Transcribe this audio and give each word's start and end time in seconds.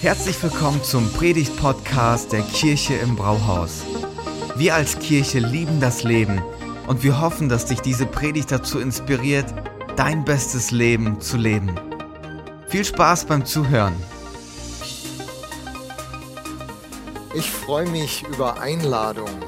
Herzlich 0.00 0.40
willkommen 0.44 0.84
zum 0.84 1.12
Predigt-Podcast 1.12 2.30
der 2.30 2.42
Kirche 2.42 2.94
im 2.94 3.16
Brauhaus. 3.16 3.82
Wir 4.54 4.76
als 4.76 4.96
Kirche 5.00 5.40
lieben 5.40 5.80
das 5.80 6.04
Leben 6.04 6.40
und 6.86 7.02
wir 7.02 7.20
hoffen, 7.20 7.48
dass 7.48 7.66
dich 7.66 7.80
diese 7.80 8.06
Predigt 8.06 8.52
dazu 8.52 8.78
inspiriert, 8.78 9.52
dein 9.96 10.24
bestes 10.24 10.70
Leben 10.70 11.20
zu 11.20 11.36
leben. 11.36 11.74
Viel 12.68 12.84
Spaß 12.84 13.24
beim 13.24 13.44
Zuhören. 13.44 13.96
Ich 17.34 17.50
freue 17.50 17.88
mich 17.88 18.24
über 18.28 18.60
Einladungen. 18.60 19.42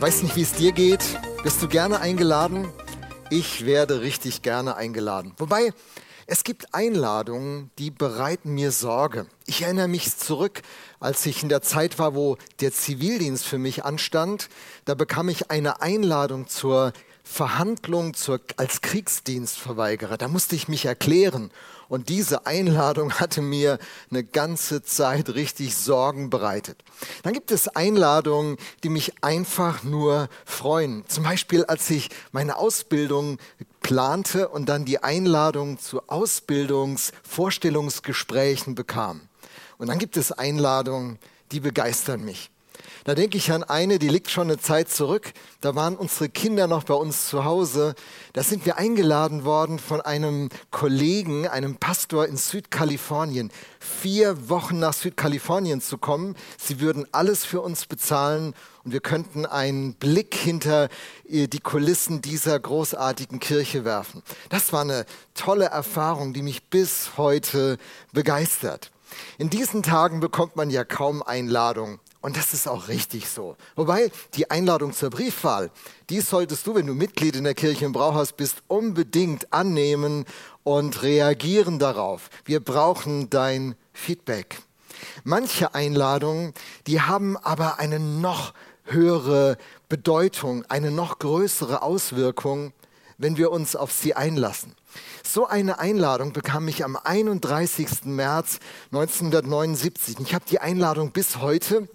Weiß 0.00 0.22
nicht, 0.22 0.34
wie 0.34 0.42
es 0.42 0.52
dir 0.54 0.72
geht. 0.72 1.04
Bist 1.42 1.62
du 1.62 1.68
gerne 1.68 2.00
eingeladen? 2.00 2.68
Ich 3.28 3.66
werde 3.66 4.00
richtig 4.00 4.40
gerne 4.40 4.76
eingeladen. 4.76 5.32
Wobei, 5.36 5.74
es 6.26 6.44
gibt 6.44 6.74
Einladungen, 6.74 7.70
die 7.78 7.90
bereiten 7.90 8.54
mir 8.54 8.70
Sorge. 8.70 9.26
Ich 9.46 9.62
erinnere 9.62 9.88
mich 9.88 10.16
zurück, 10.16 10.62
als 11.00 11.26
ich 11.26 11.42
in 11.42 11.48
der 11.48 11.60
Zeit 11.60 11.98
war, 11.98 12.14
wo 12.14 12.38
der 12.60 12.72
Zivildienst 12.72 13.44
für 13.44 13.58
mich 13.58 13.84
anstand. 13.84 14.48
Da 14.86 14.94
bekam 14.94 15.28
ich 15.28 15.50
eine 15.50 15.82
Einladung 15.82 16.48
zur 16.48 16.92
Verhandlung 17.24 18.14
zur, 18.14 18.40
als 18.56 18.80
Kriegsdienstverweigerer. 18.80 20.16
Da 20.16 20.28
musste 20.28 20.56
ich 20.56 20.68
mich 20.68 20.84
erklären. 20.86 21.50
Und 21.94 22.08
diese 22.08 22.44
Einladung 22.44 23.12
hatte 23.20 23.40
mir 23.40 23.78
eine 24.10 24.24
ganze 24.24 24.82
Zeit 24.82 25.28
richtig 25.28 25.76
Sorgen 25.76 26.28
bereitet. 26.28 26.82
Dann 27.22 27.34
gibt 27.34 27.52
es 27.52 27.68
Einladungen, 27.68 28.56
die 28.82 28.88
mich 28.88 29.22
einfach 29.22 29.84
nur 29.84 30.28
freuen. 30.44 31.04
Zum 31.06 31.22
Beispiel, 31.22 31.64
als 31.66 31.88
ich 31.90 32.08
meine 32.32 32.56
Ausbildung 32.56 33.38
plante 33.80 34.48
und 34.48 34.68
dann 34.68 34.84
die 34.84 35.04
Einladung 35.04 35.78
zu 35.78 36.02
Ausbildungsvorstellungsgesprächen 36.08 38.74
bekam. 38.74 39.20
Und 39.78 39.86
dann 39.86 40.00
gibt 40.00 40.16
es 40.16 40.32
Einladungen, 40.32 41.20
die 41.52 41.60
begeistern 41.60 42.24
mich. 42.24 42.50
Da 43.04 43.14
denke 43.14 43.36
ich 43.36 43.52
an 43.52 43.62
eine, 43.62 43.98
die 43.98 44.08
liegt 44.08 44.30
schon 44.30 44.48
eine 44.48 44.58
Zeit 44.58 44.88
zurück. 44.88 45.34
Da 45.60 45.74
waren 45.74 45.94
unsere 45.94 46.30
Kinder 46.30 46.66
noch 46.66 46.84
bei 46.84 46.94
uns 46.94 47.26
zu 47.26 47.44
Hause. 47.44 47.94
Da 48.32 48.42
sind 48.42 48.64
wir 48.64 48.78
eingeladen 48.78 49.44
worden 49.44 49.78
von 49.78 50.00
einem 50.00 50.48
Kollegen, 50.70 51.46
einem 51.46 51.76
Pastor 51.76 52.26
in 52.26 52.38
Südkalifornien, 52.38 53.52
vier 53.78 54.48
Wochen 54.48 54.78
nach 54.78 54.94
Südkalifornien 54.94 55.82
zu 55.82 55.98
kommen. 55.98 56.34
Sie 56.58 56.80
würden 56.80 57.06
alles 57.12 57.44
für 57.44 57.60
uns 57.60 57.84
bezahlen 57.84 58.54
und 58.84 58.92
wir 58.92 59.00
könnten 59.00 59.44
einen 59.44 59.92
Blick 59.96 60.34
hinter 60.34 60.88
äh, 61.28 61.46
die 61.46 61.60
Kulissen 61.60 62.22
dieser 62.22 62.58
großartigen 62.58 63.38
Kirche 63.38 63.84
werfen. 63.84 64.22
Das 64.48 64.72
war 64.72 64.80
eine 64.80 65.04
tolle 65.34 65.66
Erfahrung, 65.66 66.32
die 66.32 66.42
mich 66.42 66.70
bis 66.70 67.18
heute 67.18 67.76
begeistert. 68.12 68.92
In 69.36 69.50
diesen 69.50 69.82
Tagen 69.82 70.20
bekommt 70.20 70.56
man 70.56 70.70
ja 70.70 70.84
kaum 70.84 71.22
Einladung 71.22 72.00
und 72.24 72.38
das 72.38 72.54
ist 72.54 72.66
auch 72.66 72.88
richtig 72.88 73.28
so. 73.28 73.54
Wobei 73.76 74.10
die 74.32 74.50
Einladung 74.50 74.94
zur 74.94 75.10
Briefwahl, 75.10 75.70
die 76.08 76.20
solltest 76.20 76.66
du, 76.66 76.74
wenn 76.74 76.86
du 76.86 76.94
Mitglied 76.94 77.36
in 77.36 77.44
der 77.44 77.52
Kirche 77.52 77.84
im 77.84 77.92
Brauhaus 77.92 78.32
bist, 78.32 78.62
unbedingt 78.66 79.52
annehmen 79.52 80.24
und 80.62 81.02
reagieren 81.02 81.78
darauf. 81.78 82.30
Wir 82.46 82.60
brauchen 82.60 83.28
dein 83.28 83.74
Feedback. 83.92 84.58
Manche 85.22 85.74
Einladungen, 85.74 86.54
die 86.86 87.02
haben 87.02 87.36
aber 87.36 87.78
eine 87.78 88.00
noch 88.00 88.54
höhere 88.84 89.58
Bedeutung, 89.90 90.64
eine 90.70 90.90
noch 90.90 91.18
größere 91.18 91.82
Auswirkung, 91.82 92.72
wenn 93.18 93.36
wir 93.36 93.50
uns 93.50 93.76
auf 93.76 93.92
sie 93.92 94.14
einlassen. 94.14 94.74
So 95.22 95.46
eine 95.46 95.78
Einladung 95.78 96.32
bekam 96.32 96.68
ich 96.68 96.86
am 96.86 96.96
31. 96.96 98.06
März 98.06 98.60
1979. 98.92 100.20
Ich 100.20 100.34
habe 100.34 100.46
die 100.48 100.60
Einladung 100.60 101.12
bis 101.12 101.36
heute 101.36 101.86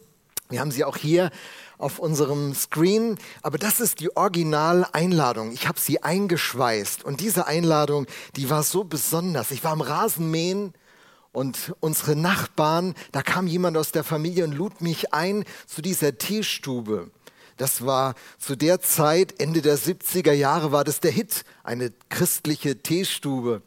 wir 0.50 0.62
haben 0.62 0.72
sie 0.72 0.84
auch 0.84 0.98
hier 0.98 1.30
auf 1.78 2.00
unserem 2.00 2.56
Screen, 2.56 3.20
aber 3.44 3.60
das 3.60 3.80
ist 3.80 4.00
die 4.00 4.16
Original-Einladung. 4.18 5.52
Ich 5.52 5.68
habe 5.68 5.80
sie 5.80 6.02
eingeschweißt 6.02 7.06
und 7.06 7.22
diese 7.22 7.46
Einladung, 7.46 8.08
die 8.36 8.50
war 8.50 8.64
so 8.64 8.84
besonders. 8.84 9.52
Ich 9.52 9.64
war 9.64 9.72
am 9.72 9.82
Rasenmähen 9.82 10.74
und 11.32 11.76
unsere 11.80 12.16
Nachbarn, 12.16 12.96
da 13.12 13.22
kam 13.22 13.46
jemand 13.46 13.78
aus 13.78 13.92
der 13.92 14.04
Familie 14.04 14.44
und 14.44 14.54
lud 14.54 14.82
mich 14.82 15.14
ein 15.14 15.46
zu 15.68 15.84
dieser 15.84 16.18
Teestube. 16.18 17.12
Das 17.58 17.86
war 17.86 18.16
zu 18.40 18.56
der 18.56 18.82
Zeit, 18.82 19.40
Ende 19.40 19.62
der 19.62 19.78
70er 19.78 20.32
Jahre, 20.32 20.72
war 20.72 20.84
das 20.84 21.00
der 21.00 21.12
Hit, 21.12 21.44
eine 21.64 21.94
christliche 22.10 22.82
Teestube. 22.82 23.62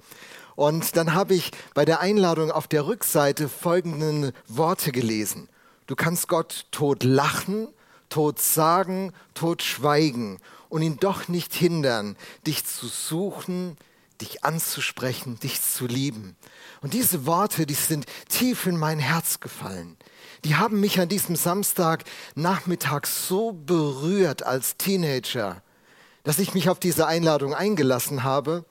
Und 0.57 0.97
dann 0.97 1.15
habe 1.15 1.35
ich 1.35 1.53
bei 1.75 1.85
der 1.85 2.01
Einladung 2.01 2.51
auf 2.51 2.67
der 2.67 2.87
Rückseite 2.87 3.49
folgende 3.49 4.33
Worte 4.49 4.91
gelesen. 4.91 5.49
Du 5.93 5.97
kannst 5.97 6.27
Gott 6.27 6.65
tot 6.71 7.05
lachen, 7.05 7.69
tot 8.09 8.41
sagen, 8.41 9.13
tot 9.35 9.63
schweigen 9.63 10.39
und 10.71 10.81
ihn 10.81 10.97
doch 10.97 11.29
nicht 11.29 11.53
hindern, 11.53 12.17
dich 12.47 12.65
zu 12.65 12.87
suchen, 12.87 13.77
dich 14.23 14.43
anzusprechen, 14.43 15.39
dich 15.41 15.61
zu 15.61 15.87
lieben. 15.87 16.35
Und 16.81 16.95
diese 16.95 17.27
Worte, 17.27 17.67
die 17.67 17.75
sind 17.75 18.07
tief 18.31 18.65
in 18.65 18.79
mein 18.79 19.01
Herz 19.01 19.41
gefallen. 19.41 19.99
Die 20.47 20.57
haben 20.57 20.81
mich 20.81 20.99
an 20.99 21.11
diesem 21.11 21.37
Samstag 21.37 22.05
Nachmittag 22.35 23.07
so 23.07 23.53
berührt 23.53 24.45
als 24.45 24.79
Teenager, 24.79 25.61
dass 26.25 26.39
ich 26.39 26.55
mich 26.55 26.71
auf 26.71 26.81
diese 26.81 27.07
Einladung 27.07 27.53
eingelassen 27.53 28.23
habe. 28.23 28.65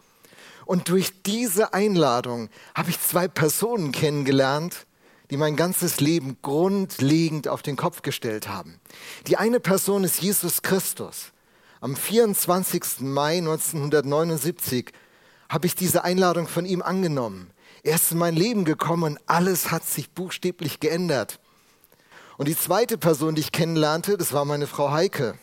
Und 0.66 0.90
durch 0.90 1.22
diese 1.22 1.76
Einladung 1.76 2.50
habe 2.74 2.90
ich 2.90 3.00
zwei 3.00 3.28
Personen 3.28 3.92
kennengelernt, 3.92 4.88
die 5.32 5.38
mein 5.38 5.56
ganzes 5.56 6.02
Leben 6.02 6.38
grundlegend 6.42 7.48
auf 7.48 7.62
den 7.62 7.78
Kopf 7.78 8.02
gestellt 8.02 8.50
haben. 8.50 8.80
Die 9.28 9.38
eine 9.38 9.62
Person 9.62 10.04
ist 10.04 10.22
Jesus 10.22 10.62
Christus. 10.62 11.32
Am 11.80 11.96
24. 11.96 13.00
Mai 13.00 13.38
1979 13.38 14.92
habe 15.50 15.66
ich 15.66 15.76
diese 15.76 16.04
Einladung 16.04 16.48
von 16.48 16.66
ihm 16.66 16.82
angenommen. 16.82 17.50
Er 17.82 17.96
ist 17.96 18.12
in 18.12 18.18
mein 18.18 18.36
Leben 18.36 18.66
gekommen 18.66 19.04
und 19.04 19.20
alles 19.26 19.72
hat 19.72 19.86
sich 19.86 20.12
buchstäblich 20.12 20.82
geändert. 20.82 21.40
Und 22.38 22.48
die 22.48 22.58
zweite 22.58 22.98
Person, 22.98 23.34
die 23.34 23.42
ich 23.42 23.52
kennenlernte, 23.54 24.18
das 24.18 24.34
war 24.34 24.44
meine 24.46 24.68
Frau 24.68 24.92
Heike. 24.92 25.40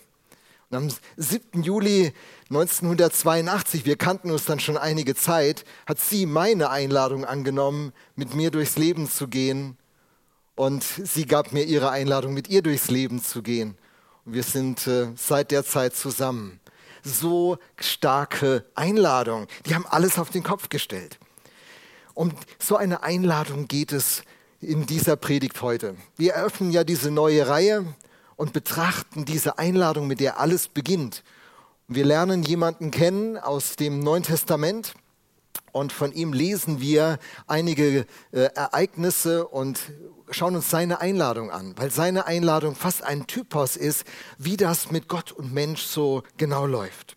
Und 0.70 0.76
am 0.76 0.90
7. 1.16 1.62
Juli 1.62 2.12
1982, 2.50 3.86
wir 3.86 3.96
kannten 3.96 4.30
uns 4.30 4.44
dann 4.44 4.60
schon 4.60 4.76
einige 4.76 5.14
Zeit, 5.14 5.64
hat 5.86 5.98
sie 5.98 6.26
meine 6.26 6.68
Einladung 6.68 7.24
angenommen, 7.24 7.92
mit 8.16 8.34
mir 8.34 8.50
durchs 8.50 8.76
Leben 8.76 9.08
zu 9.08 9.28
gehen. 9.28 9.78
Und 10.56 10.84
sie 10.84 11.24
gab 11.24 11.52
mir 11.52 11.64
ihre 11.64 11.88
Einladung, 11.90 12.34
mit 12.34 12.48
ihr 12.48 12.60
durchs 12.60 12.90
Leben 12.90 13.22
zu 13.22 13.42
gehen. 13.42 13.78
Und 14.26 14.34
wir 14.34 14.42
sind 14.42 14.86
äh, 14.86 15.08
seit 15.16 15.52
der 15.52 15.64
Zeit 15.64 15.96
zusammen. 15.96 16.60
So 17.02 17.56
starke 17.78 18.66
Einladung. 18.74 19.46
Die 19.64 19.74
haben 19.74 19.86
alles 19.86 20.18
auf 20.18 20.28
den 20.28 20.42
Kopf 20.42 20.68
gestellt. 20.68 21.18
Um 22.12 22.32
so 22.58 22.76
eine 22.76 23.02
Einladung 23.02 23.68
geht 23.68 23.92
es 23.92 24.22
in 24.60 24.84
dieser 24.84 25.16
Predigt 25.16 25.62
heute. 25.62 25.96
Wir 26.18 26.34
eröffnen 26.34 26.72
ja 26.72 26.84
diese 26.84 27.10
neue 27.10 27.48
Reihe 27.48 27.86
und 28.38 28.52
betrachten 28.52 29.24
diese 29.24 29.58
Einladung, 29.58 30.06
mit 30.06 30.20
der 30.20 30.38
alles 30.38 30.68
beginnt. 30.68 31.24
Wir 31.88 32.04
lernen 32.04 32.44
jemanden 32.44 32.92
kennen 32.92 33.36
aus 33.36 33.74
dem 33.74 33.98
Neuen 33.98 34.22
Testament 34.22 34.94
und 35.72 35.92
von 35.92 36.12
ihm 36.12 36.32
lesen 36.32 36.80
wir 36.80 37.18
einige 37.48 38.06
äh, 38.30 38.42
Ereignisse 38.54 39.48
und 39.48 39.80
schauen 40.30 40.54
uns 40.54 40.70
seine 40.70 41.00
Einladung 41.00 41.50
an, 41.50 41.74
weil 41.76 41.90
seine 41.90 42.26
Einladung 42.26 42.76
fast 42.76 43.02
ein 43.02 43.26
Typos 43.26 43.76
ist, 43.76 44.04
wie 44.38 44.56
das 44.56 44.92
mit 44.92 45.08
Gott 45.08 45.32
und 45.32 45.52
Mensch 45.52 45.82
so 45.82 46.22
genau 46.36 46.64
läuft. 46.64 47.16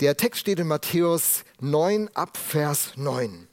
Der 0.00 0.18
Text 0.18 0.40
steht 0.40 0.60
in 0.60 0.68
Matthäus 0.68 1.44
9 1.60 2.10
ab 2.12 2.36
Vers 2.36 2.92
9. 2.96 3.48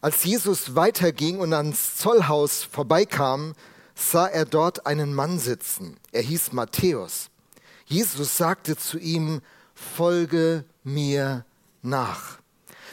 Als 0.00 0.22
Jesus 0.22 0.76
weiterging 0.76 1.40
und 1.40 1.52
ans 1.52 1.96
Zollhaus 1.96 2.62
vorbeikam, 2.62 3.54
sah 4.00 4.26
er 4.26 4.44
dort 4.44 4.86
einen 4.86 5.14
Mann 5.14 5.38
sitzen. 5.38 5.96
Er 6.12 6.22
hieß 6.22 6.52
Matthäus. 6.52 7.30
Jesus 7.86 8.36
sagte 8.36 8.76
zu 8.76 8.98
ihm, 8.98 9.42
folge 9.74 10.64
mir 10.84 11.44
nach. 11.82 12.38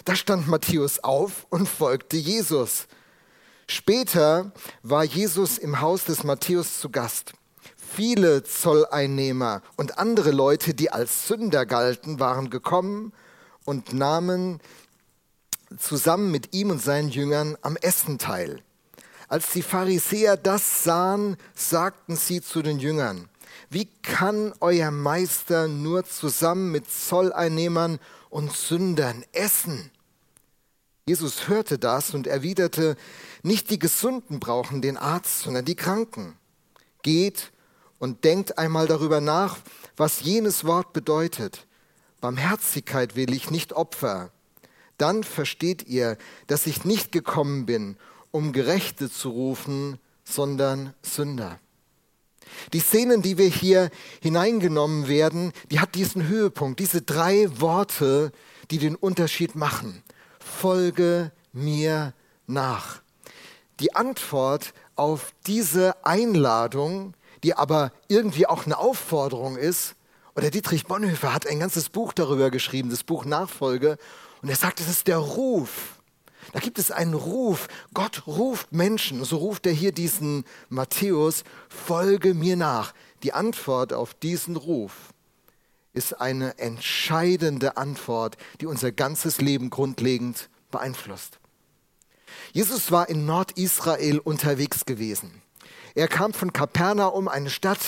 Da 0.06 0.15
stand 0.15 0.48
Matthäus 0.48 1.04
auf 1.04 1.45
und 1.50 1.68
folgte 1.68 2.18
Jesus. 2.18 2.88
Später 3.68 4.51
war 4.81 5.04
Jesus 5.04 5.57
im 5.57 5.81
Haus 5.81 6.06
des 6.06 6.24
Matthäus 6.24 6.80
zu 6.80 6.89
Gast. 6.89 7.33
Viele 7.75 8.44
Zolleinnehmer 8.44 9.62
und 9.75 9.98
andere 9.98 10.31
Leute, 10.31 10.74
die 10.74 10.92
als 10.92 11.27
Sünder 11.27 11.65
galten, 11.65 12.19
waren 12.19 12.50
gekommen 12.50 13.13
und 13.65 13.94
nahmen 13.94 14.60
zusammen 15.77 16.31
mit 16.31 16.53
ihm 16.53 16.69
und 16.69 16.81
seinen 16.81 17.10
Jüngern 17.10 17.57
am 17.62 17.75
Essen 17.77 18.18
teil. 18.18 18.62
Als 19.27 19.51
die 19.51 19.62
Pharisäer 19.62 20.38
das 20.38 20.83
sahen, 20.83 21.38
sagten 21.53 22.15
sie 22.15 22.41
zu 22.41 22.62
den 22.62 22.79
Jüngern, 22.79 23.27
wie 23.69 23.85
kann 24.01 24.53
euer 24.62 24.91
Meister 24.91 25.68
nur 25.68 26.06
zusammen 26.06 26.71
mit 26.71 26.89
Zolleinnehmern 26.89 28.00
und 28.29 28.53
Sündern 28.53 29.25
essen? 29.33 29.91
Jesus 31.06 31.47
hörte 31.47 31.77
das 31.77 32.13
und 32.13 32.27
erwiderte, 32.27 32.95
nicht 33.44 33.69
die 33.69 33.79
Gesunden 33.79 34.39
brauchen 34.39 34.81
den 34.81 34.97
Arzt, 34.97 35.41
sondern 35.41 35.65
die 35.65 35.75
Kranken. 35.75 36.38
Geht 37.01 37.51
und 38.00 38.24
denkt 38.24 38.57
einmal 38.57 38.88
darüber 38.88 39.21
nach, 39.21 39.57
was 39.95 40.21
jenes 40.21 40.65
Wort 40.65 40.94
bedeutet. 40.94 41.65
Barmherzigkeit 42.21 43.15
will 43.15 43.33
ich, 43.33 43.51
nicht 43.51 43.74
Opfer. 43.74 44.31
Dann 44.97 45.24
versteht 45.24 45.88
ihr, 45.88 46.18
dass 46.47 46.68
ich 46.68 46.83
nicht 46.83 47.12
gekommen 47.12 47.65
bin, 47.65 47.97
um 48.31 48.53
Gerechte 48.53 49.09
zu 49.09 49.29
rufen, 49.29 50.00
sondern 50.24 50.94
Sünder. 51.01 51.59
Die 52.74 52.79
Szenen, 52.79 53.21
die 53.21 53.38
wir 53.38 53.47
hier 53.47 53.89
hineingenommen 54.21 55.07
werden, 55.07 55.51
die 55.71 55.79
hat 55.79 55.95
diesen 55.95 56.27
Höhepunkt, 56.27 56.79
diese 56.79 57.01
drei 57.01 57.47
Worte, 57.59 58.31
die 58.71 58.77
den 58.77 58.95
Unterschied 58.95 59.56
machen. 59.56 60.03
Folge 60.39 61.31
mir 61.53 62.13
nach. 62.45 63.01
Die 63.79 63.95
Antwort 63.95 64.74
auf 64.95 65.33
diese 65.45 66.06
Einladung, 66.06 67.13
die 67.44 67.53
aber 67.53 67.91
irgendwie 68.07 68.47
auch 68.47 68.65
eine 68.65 68.77
Aufforderung 68.77 69.57
ist, 69.57 69.95
oder 70.35 70.51
Dietrich 70.51 70.85
Bonhoeffer 70.85 71.33
hat 71.33 71.47
ein 71.47 71.59
ganzes 71.59 71.89
Buch 71.89 72.13
darüber 72.13 72.51
geschrieben, 72.51 72.89
das 72.89 73.03
Buch 73.03 73.25
Nachfolge, 73.25 73.97
und 74.41 74.50
er 74.50 74.56
sagt, 74.56 74.79
es 74.79 74.88
ist 74.88 75.07
der 75.07 75.18
Ruf. 75.18 75.97
Da 76.54 76.60
gibt 76.60 76.80
es 76.80 76.92
einen 76.92 77.14
Ruf. 77.14 77.68
Gott 77.94 78.28
ruft 78.28 78.72
Menschen. 78.72 79.24
So 79.24 79.38
ruft 79.38 79.66
er 79.66 79.74
hier 79.74 79.92
diesen 79.92 80.46
Matthäus, 80.70 81.44
folge 81.70 82.34
mir 82.34 82.56
nach. 82.56 82.94
Die 83.24 83.34
Antwort 83.34 83.94
auf 83.94 84.14
diesen 84.14 84.56
Ruf 84.56 84.94
ist 85.94 86.22
eine 86.22 86.58
entscheidende 86.60 87.76
Antwort, 87.78 88.38
die 88.62 88.68
unser 88.68 88.92
ganzes 88.92 89.42
Leben 89.42 89.70
grundlegend 89.70 90.50
beeinflusst. 90.70 91.40
Jesus 92.54 92.92
war 92.92 93.10
in 93.10 93.26
Nordisrael 93.26 94.20
unterwegs 94.20 94.86
gewesen. 94.86 95.42
Er 95.96 96.08
kam 96.08 96.34
von 96.34 96.54
Kapernaum, 96.54 97.28
eine 97.28 97.50
Stadt 97.50 97.80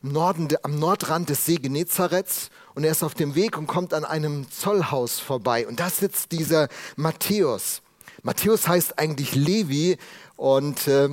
Norden, 0.00 0.48
am 0.62 0.78
Nordrand 0.78 1.28
des 1.28 1.44
See 1.44 1.56
Genezareth, 1.56 2.50
und 2.74 2.84
er 2.84 2.92
ist 2.92 3.02
auf 3.02 3.14
dem 3.14 3.34
Weg 3.34 3.58
und 3.58 3.66
kommt 3.66 3.92
an 3.92 4.04
einem 4.04 4.50
Zollhaus 4.50 5.18
vorbei. 5.20 5.66
Und 5.66 5.80
da 5.80 5.90
sitzt 5.90 6.32
dieser 6.32 6.68
Matthäus. 6.96 7.82
Matthäus 8.28 8.68
heißt 8.68 8.98
eigentlich 8.98 9.34
Levi 9.34 9.96
und 10.36 10.86
äh, 10.86 11.08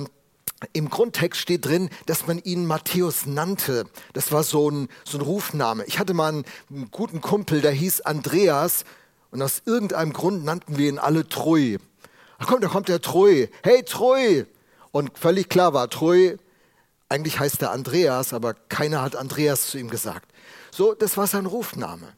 im 0.74 0.90
Grundtext 0.90 1.40
steht 1.40 1.64
drin, 1.64 1.88
dass 2.04 2.26
man 2.26 2.38
ihn 2.40 2.66
Matthäus 2.66 3.24
nannte. 3.24 3.86
Das 4.12 4.32
war 4.32 4.42
so 4.42 4.70
ein, 4.70 4.90
so 5.06 5.16
ein 5.16 5.22
Rufname. 5.22 5.86
Ich 5.86 5.98
hatte 5.98 6.12
mal 6.12 6.28
einen, 6.28 6.44
einen 6.68 6.90
guten 6.90 7.22
Kumpel, 7.22 7.62
der 7.62 7.70
hieß 7.70 8.02
Andreas 8.02 8.84
und 9.30 9.40
aus 9.40 9.62
irgendeinem 9.64 10.12
Grund 10.12 10.44
nannten 10.44 10.76
wir 10.76 10.90
ihn 10.90 10.98
alle 10.98 11.26
Troi. 11.26 11.78
Ach 12.36 12.48
komm, 12.48 12.60
da 12.60 12.68
kommt 12.68 12.88
der 12.88 13.00
Troi. 13.00 13.48
Hey 13.62 13.82
Troi! 13.82 14.44
Und 14.92 15.18
völlig 15.18 15.48
klar 15.48 15.72
war, 15.72 15.88
Troi, 15.88 16.36
eigentlich 17.08 17.40
heißt 17.40 17.62
er 17.62 17.70
Andreas, 17.70 18.34
aber 18.34 18.52
keiner 18.52 19.00
hat 19.00 19.16
Andreas 19.16 19.68
zu 19.68 19.78
ihm 19.78 19.88
gesagt. 19.88 20.30
So, 20.70 20.92
das 20.92 21.16
war 21.16 21.26
sein 21.26 21.46
Rufname. 21.46 22.12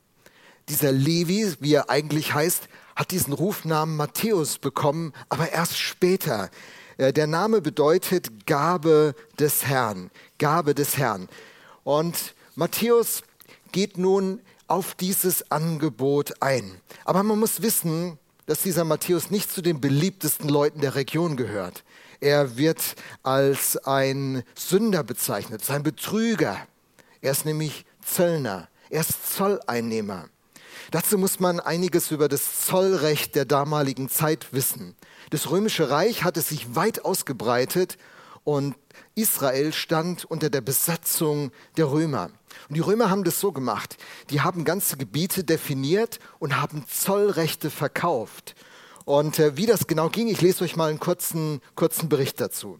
Dieser 0.68 0.90
Levi, 0.90 1.54
wie 1.60 1.74
er 1.74 1.88
eigentlich 1.88 2.34
heißt, 2.34 2.68
hat 2.98 3.12
diesen 3.12 3.32
Rufnamen 3.32 3.96
Matthäus 3.96 4.58
bekommen, 4.58 5.12
aber 5.28 5.52
erst 5.52 5.78
später. 5.78 6.50
Äh, 6.96 7.12
der 7.12 7.28
Name 7.28 7.60
bedeutet 7.60 8.44
Gabe 8.44 9.14
des 9.38 9.64
Herrn, 9.64 10.10
Gabe 10.38 10.74
des 10.74 10.98
Herrn. 10.98 11.28
Und 11.84 12.34
Matthäus 12.56 13.22
geht 13.70 13.98
nun 13.98 14.40
auf 14.66 14.96
dieses 14.96 15.48
Angebot 15.52 16.42
ein. 16.42 16.80
Aber 17.04 17.22
man 17.22 17.38
muss 17.38 17.62
wissen, 17.62 18.18
dass 18.46 18.62
dieser 18.62 18.84
Matthäus 18.84 19.30
nicht 19.30 19.52
zu 19.52 19.62
den 19.62 19.80
beliebtesten 19.80 20.48
Leuten 20.48 20.80
der 20.80 20.96
Region 20.96 21.36
gehört. 21.36 21.84
Er 22.18 22.56
wird 22.56 22.96
als 23.22 23.76
ein 23.76 24.42
Sünder 24.56 25.04
bezeichnet, 25.04 25.64
sein 25.64 25.84
Betrüger. 25.84 26.58
Er 27.20 27.30
ist 27.30 27.44
nämlich 27.44 27.86
Zöllner, 28.04 28.66
er 28.90 29.02
ist 29.02 29.36
Zolleinnehmer. 29.36 30.28
Dazu 30.90 31.18
muss 31.18 31.38
man 31.38 31.60
einiges 31.60 32.10
über 32.10 32.28
das 32.28 32.64
Zollrecht 32.66 33.34
der 33.34 33.44
damaligen 33.44 34.08
Zeit 34.08 34.52
wissen. 34.52 34.96
Das 35.30 35.50
römische 35.50 35.90
Reich 35.90 36.24
hatte 36.24 36.40
sich 36.40 36.74
weit 36.74 37.04
ausgebreitet 37.04 37.98
und 38.44 38.74
Israel 39.14 39.74
stand 39.74 40.24
unter 40.24 40.48
der 40.48 40.62
Besatzung 40.62 41.52
der 41.76 41.90
Römer. 41.90 42.30
Und 42.68 42.76
die 42.76 42.80
Römer 42.80 43.10
haben 43.10 43.24
das 43.24 43.38
so 43.38 43.52
gemacht. 43.52 43.98
Die 44.30 44.40
haben 44.40 44.64
ganze 44.64 44.96
Gebiete 44.96 45.44
definiert 45.44 46.18
und 46.38 46.58
haben 46.58 46.86
Zollrechte 46.88 47.68
verkauft. 47.68 48.54
Und 49.04 49.38
äh, 49.38 49.56
wie 49.56 49.66
das 49.66 49.86
genau 49.86 50.08
ging, 50.08 50.28
ich 50.28 50.40
lese 50.40 50.64
euch 50.64 50.76
mal 50.76 50.88
einen 50.88 51.00
kurzen, 51.00 51.60
kurzen 51.74 52.08
Bericht 52.08 52.40
dazu. 52.40 52.78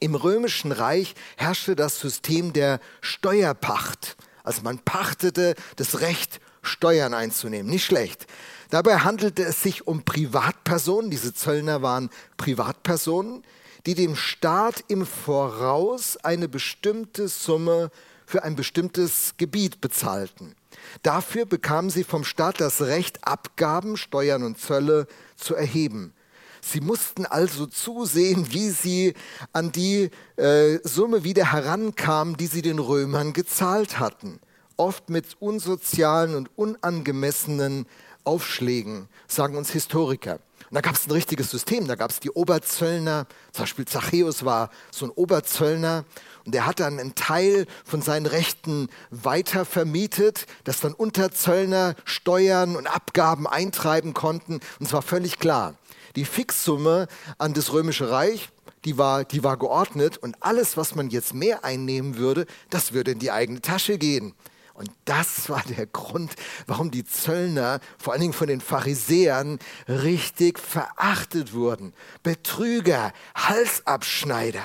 Im 0.00 0.16
römischen 0.16 0.72
Reich 0.72 1.14
herrschte 1.36 1.76
das 1.76 2.00
System 2.00 2.52
der 2.52 2.80
Steuerpacht. 3.00 4.16
Also 4.42 4.62
man 4.62 4.78
pachtete 4.78 5.54
das 5.76 6.00
Recht, 6.00 6.40
Steuern 6.62 7.14
einzunehmen. 7.14 7.70
Nicht 7.70 7.84
schlecht. 7.84 8.26
Dabei 8.70 8.98
handelte 8.98 9.44
es 9.44 9.62
sich 9.62 9.86
um 9.86 10.04
Privatpersonen, 10.04 11.10
diese 11.10 11.32
Zöllner 11.32 11.80
waren 11.82 12.10
Privatpersonen, 12.36 13.42
die 13.86 13.94
dem 13.94 14.16
Staat 14.16 14.84
im 14.88 15.06
Voraus 15.06 16.18
eine 16.18 16.48
bestimmte 16.48 17.28
Summe 17.28 17.90
für 18.26 18.42
ein 18.42 18.56
bestimmtes 18.56 19.34
Gebiet 19.38 19.80
bezahlten. 19.80 20.54
Dafür 21.02 21.46
bekamen 21.46 21.88
sie 21.88 22.04
vom 22.04 22.24
Staat 22.24 22.60
das 22.60 22.82
Recht, 22.82 23.26
Abgaben, 23.26 23.96
Steuern 23.96 24.42
und 24.42 24.60
Zölle 24.60 25.06
zu 25.36 25.54
erheben. 25.54 26.12
Sie 26.60 26.80
mussten 26.80 27.24
also 27.24 27.66
zusehen, 27.66 28.52
wie 28.52 28.68
sie 28.70 29.14
an 29.52 29.72
die 29.72 30.10
äh, 30.36 30.78
Summe 30.82 31.24
wieder 31.24 31.52
herankamen, 31.52 32.36
die 32.36 32.46
sie 32.46 32.62
den 32.62 32.78
Römern 32.78 33.32
gezahlt 33.32 33.98
hatten. 33.98 34.40
Oft 34.78 35.10
mit 35.10 35.36
unsozialen 35.40 36.34
und 36.34 36.50
unangemessenen 36.56 37.84
Aufschlägen, 38.24 39.08
sagen 39.26 39.56
uns 39.56 39.70
Historiker. 39.70 40.38
Und 40.70 40.74
da 40.74 40.80
gab 40.80 40.94
es 40.94 41.06
ein 41.06 41.12
richtiges 41.12 41.50
System. 41.50 41.88
Da 41.88 41.94
gab 41.94 42.10
es 42.10 42.20
die 42.20 42.30
Oberzöllner, 42.30 43.26
zum 43.52 43.62
Beispiel 43.64 43.86
Zachäus 43.86 44.44
war 44.44 44.70
so 44.90 45.06
ein 45.06 45.10
Oberzöllner 45.10 46.04
und 46.44 46.54
der 46.54 46.64
hat 46.66 46.78
dann 46.80 47.00
einen 47.00 47.14
Teil 47.14 47.66
von 47.84 48.02
seinen 48.02 48.26
Rechten 48.26 48.88
weiter 49.10 49.64
vermietet, 49.64 50.46
dass 50.64 50.80
dann 50.80 50.94
Unterzöllner 50.94 51.94
Steuern 52.04 52.76
und 52.76 52.86
Abgaben 52.86 53.46
eintreiben 53.46 54.14
konnten. 54.14 54.54
Und 54.78 54.86
es 54.86 54.92
war 54.92 55.02
völlig 55.02 55.38
klar, 55.38 55.74
die 56.16 56.24
Fixsumme 56.24 57.08
an 57.38 57.52
das 57.52 57.72
Römische 57.72 58.10
Reich, 58.10 58.50
die 58.84 58.96
war, 58.96 59.24
die 59.24 59.42
war 59.42 59.56
geordnet 59.56 60.18
und 60.18 60.36
alles, 60.40 60.76
was 60.76 60.94
man 60.94 61.10
jetzt 61.10 61.34
mehr 61.34 61.64
einnehmen 61.64 62.16
würde, 62.16 62.46
das 62.70 62.92
würde 62.92 63.10
in 63.10 63.18
die 63.18 63.30
eigene 63.30 63.60
Tasche 63.60 63.98
gehen. 63.98 64.34
Und 64.78 64.92
das 65.06 65.48
war 65.48 65.62
der 65.68 65.86
Grund, 65.86 66.34
warum 66.68 66.92
die 66.92 67.04
Zöllner, 67.04 67.80
vor 67.98 68.12
allen 68.12 68.22
Dingen 68.22 68.32
von 68.32 68.46
den 68.46 68.60
Pharisäern, 68.60 69.58
richtig 69.88 70.60
verachtet 70.60 71.52
wurden. 71.52 71.92
Betrüger, 72.22 73.12
Halsabschneider. 73.34 74.62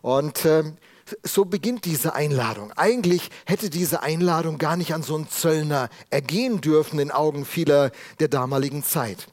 Und 0.00 0.46
äh, 0.46 0.64
so 1.22 1.44
beginnt 1.44 1.84
diese 1.84 2.14
Einladung. 2.14 2.72
Eigentlich 2.72 3.28
hätte 3.44 3.68
diese 3.68 4.02
Einladung 4.02 4.56
gar 4.56 4.78
nicht 4.78 4.94
an 4.94 5.02
so 5.02 5.16
einen 5.16 5.28
Zöllner 5.28 5.90
ergehen 6.08 6.62
dürfen 6.62 6.98
in 6.98 7.10
Augen 7.10 7.44
vieler 7.44 7.90
der 8.20 8.28
damaligen 8.28 8.82
Zeit. 8.82 9.28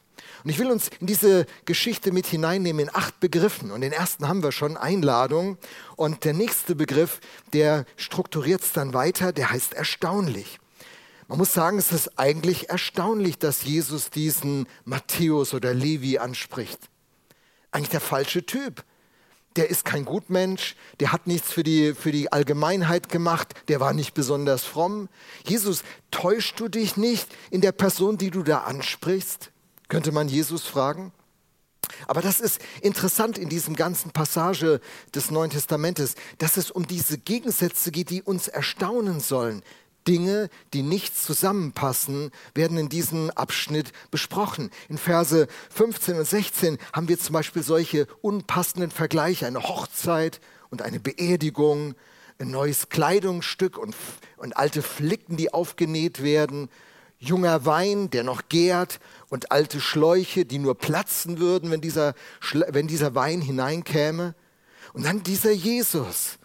Und 0.45 0.51
ich 0.51 0.59
will 0.59 0.69
uns 0.69 0.91
in 0.99 1.07
diese 1.07 1.47
Geschichte 1.65 2.11
mit 2.11 2.27
hineinnehmen 2.27 2.87
in 2.87 2.95
acht 2.95 3.19
Begriffen. 3.19 3.71
Und 3.71 3.81
den 3.81 3.91
ersten 3.91 4.27
haben 4.27 4.43
wir 4.43 4.51
schon, 4.51 4.77
Einladung. 4.77 5.57
Und 5.95 6.23
der 6.23 6.33
nächste 6.33 6.75
Begriff, 6.75 7.19
der 7.53 7.85
strukturiert 7.97 8.61
es 8.61 8.71
dann 8.71 8.93
weiter, 8.93 9.33
der 9.33 9.49
heißt 9.49 9.73
erstaunlich. 9.73 10.59
Man 11.27 11.39
muss 11.39 11.51
sagen, 11.51 11.79
es 11.79 11.91
ist 11.91 12.19
eigentlich 12.19 12.69
erstaunlich, 12.69 13.39
dass 13.39 13.63
Jesus 13.63 14.11
diesen 14.11 14.67
Matthäus 14.83 15.55
oder 15.55 15.73
Levi 15.73 16.19
anspricht. 16.19 16.77
Eigentlich 17.71 17.89
der 17.89 18.01
falsche 18.01 18.45
Typ. 18.45 18.83
Der 19.55 19.71
ist 19.71 19.83
kein 19.83 20.05
Gutmensch, 20.05 20.75
der 20.99 21.11
hat 21.11 21.25
nichts 21.25 21.51
für 21.51 21.63
die, 21.63 21.95
für 21.95 22.11
die 22.11 22.31
Allgemeinheit 22.31 23.09
gemacht, 23.09 23.55
der 23.67 23.79
war 23.79 23.93
nicht 23.93 24.13
besonders 24.13 24.63
fromm. 24.63 25.09
Jesus, 25.47 25.83
täuschst 26.11 26.59
du 26.59 26.67
dich 26.67 26.97
nicht 26.97 27.29
in 27.49 27.61
der 27.61 27.71
Person, 27.71 28.17
die 28.19 28.29
du 28.29 28.43
da 28.43 28.59
ansprichst? 28.59 29.51
Könnte 29.87 30.11
man 30.11 30.27
Jesus 30.27 30.63
fragen. 30.63 31.11
Aber 32.07 32.21
das 32.21 32.39
ist 32.39 32.59
interessant 32.81 33.37
in 33.37 33.49
diesem 33.49 33.75
ganzen 33.75 34.11
Passage 34.11 34.81
des 35.13 35.31
Neuen 35.31 35.51
Testamentes, 35.51 36.15
dass 36.39 36.57
es 36.57 36.71
um 36.71 36.87
diese 36.87 37.17
Gegensätze 37.17 37.91
geht, 37.91 38.09
die 38.09 38.21
uns 38.21 38.47
erstaunen 38.47 39.19
sollen. 39.19 39.61
Dinge, 40.07 40.49
die 40.73 40.83
nicht 40.83 41.17
zusammenpassen, 41.17 42.31
werden 42.53 42.77
in 42.77 42.89
diesem 42.89 43.31
Abschnitt 43.31 43.91
besprochen. 44.11 44.69
In 44.87 44.97
Verse 44.97 45.47
15 45.71 46.17
und 46.17 46.25
16 46.25 46.77
haben 46.93 47.07
wir 47.07 47.17
zum 47.17 47.33
Beispiel 47.33 47.63
solche 47.63 48.07
unpassenden 48.21 48.91
Vergleiche, 48.91 49.47
eine 49.47 49.63
Hochzeit 49.63 50.41
und 50.69 50.83
eine 50.83 50.99
Beerdigung, 50.99 51.95
ein 52.37 52.51
neues 52.51 52.89
Kleidungsstück 52.89 53.77
und, 53.77 53.95
und 54.37 54.57
alte 54.57 54.81
Flicken, 54.81 55.37
die 55.37 55.53
aufgenäht 55.53 56.21
werden, 56.21 56.69
junger 57.27 57.65
Wein, 57.65 58.09
der 58.09 58.23
noch 58.23 58.43
gärt 58.49 58.99
und 59.29 59.51
alte 59.51 59.81
Schläuche, 59.81 60.45
die 60.45 60.59
nur 60.59 60.75
platzen 60.75 61.39
würden, 61.39 61.71
wenn 61.71 61.81
dieser, 61.81 62.13
wenn 62.69 62.87
dieser 62.87 63.15
Wein 63.15 63.41
hineinkäme. 63.41 64.35
Und 64.93 65.05
dann 65.05 65.23
dieser 65.23 65.51
Jesus, 65.51 66.37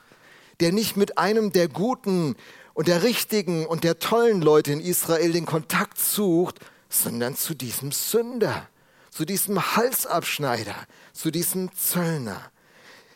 der 0.61 0.73
nicht 0.73 0.97
mit 0.97 1.19
einem 1.19 1.53
der 1.53 1.69
guten 1.69 2.37
und 2.75 2.89
der 2.89 3.03
richtigen 3.03 3.67
und 3.67 3.85
der 3.85 3.99
tollen 3.99 4.43
Leute 4.43 4.73
in 4.73 4.81
Israel 4.81 5.33
den 5.33 5.47
Kontakt 5.47 5.99
sucht, 5.99 6.59
sondern 6.89 7.37
zu 7.37 7.55
diesem 7.55 7.93
Sünder, 7.93 8.69
zu 9.11 9.25
diesem 9.25 9.77
Halsabschneider, 9.77 10.75
zu 11.13 11.31
diesem 11.31 11.73
Zöllner. 11.75 12.51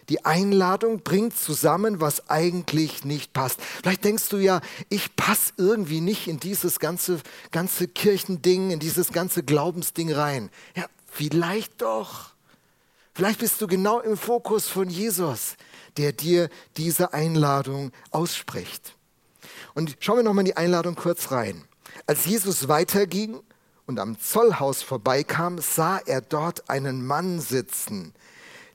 Die 0.08 0.24
Einladung 0.24 1.02
bringt 1.02 1.36
zusammen, 1.36 2.00
was 2.00 2.28
eigentlich 2.28 3.04
nicht 3.04 3.32
passt. 3.32 3.60
Vielleicht 3.60 4.04
denkst 4.04 4.28
du 4.28 4.36
ja, 4.36 4.60
ich 4.90 5.16
passe 5.16 5.52
irgendwie 5.56 6.00
nicht 6.00 6.28
in 6.28 6.40
dieses 6.40 6.78
ganze, 6.78 7.20
ganze 7.50 7.88
Kirchending, 7.88 8.70
in 8.70 8.80
dieses 8.80 9.12
ganze 9.12 9.42
Glaubensding 9.42 10.12
rein. 10.12 10.50
Ja, 10.76 10.86
vielleicht 11.10 11.80
doch. 11.80 12.34
Vielleicht 13.14 13.40
bist 13.40 13.60
du 13.60 13.66
genau 13.66 14.00
im 14.00 14.16
Fokus 14.16 14.68
von 14.68 14.90
Jesus, 14.90 15.54
der 15.96 16.12
dir 16.12 16.50
diese 16.76 17.14
Einladung 17.14 17.92
ausspricht. 18.10 18.96
Und 19.74 19.96
schauen 20.00 20.16
wir 20.16 20.22
nochmal 20.22 20.42
in 20.42 20.46
die 20.46 20.56
Einladung 20.56 20.96
kurz 20.96 21.30
rein. 21.30 21.64
Als 22.06 22.26
Jesus 22.26 22.68
weiterging 22.68 23.40
und 23.86 23.98
am 24.00 24.18
Zollhaus 24.18 24.82
vorbeikam, 24.82 25.58
sah 25.58 25.98
er 25.98 26.20
dort 26.20 26.68
einen 26.68 27.06
Mann 27.06 27.40
sitzen, 27.40 28.12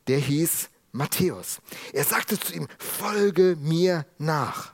der 0.07 0.19
hieß 0.19 0.69
Matthäus. 0.91 1.59
Er 1.93 2.03
sagte 2.03 2.39
zu 2.39 2.53
ihm, 2.53 2.67
folge 2.77 3.57
mir 3.59 4.05
nach. 4.17 4.73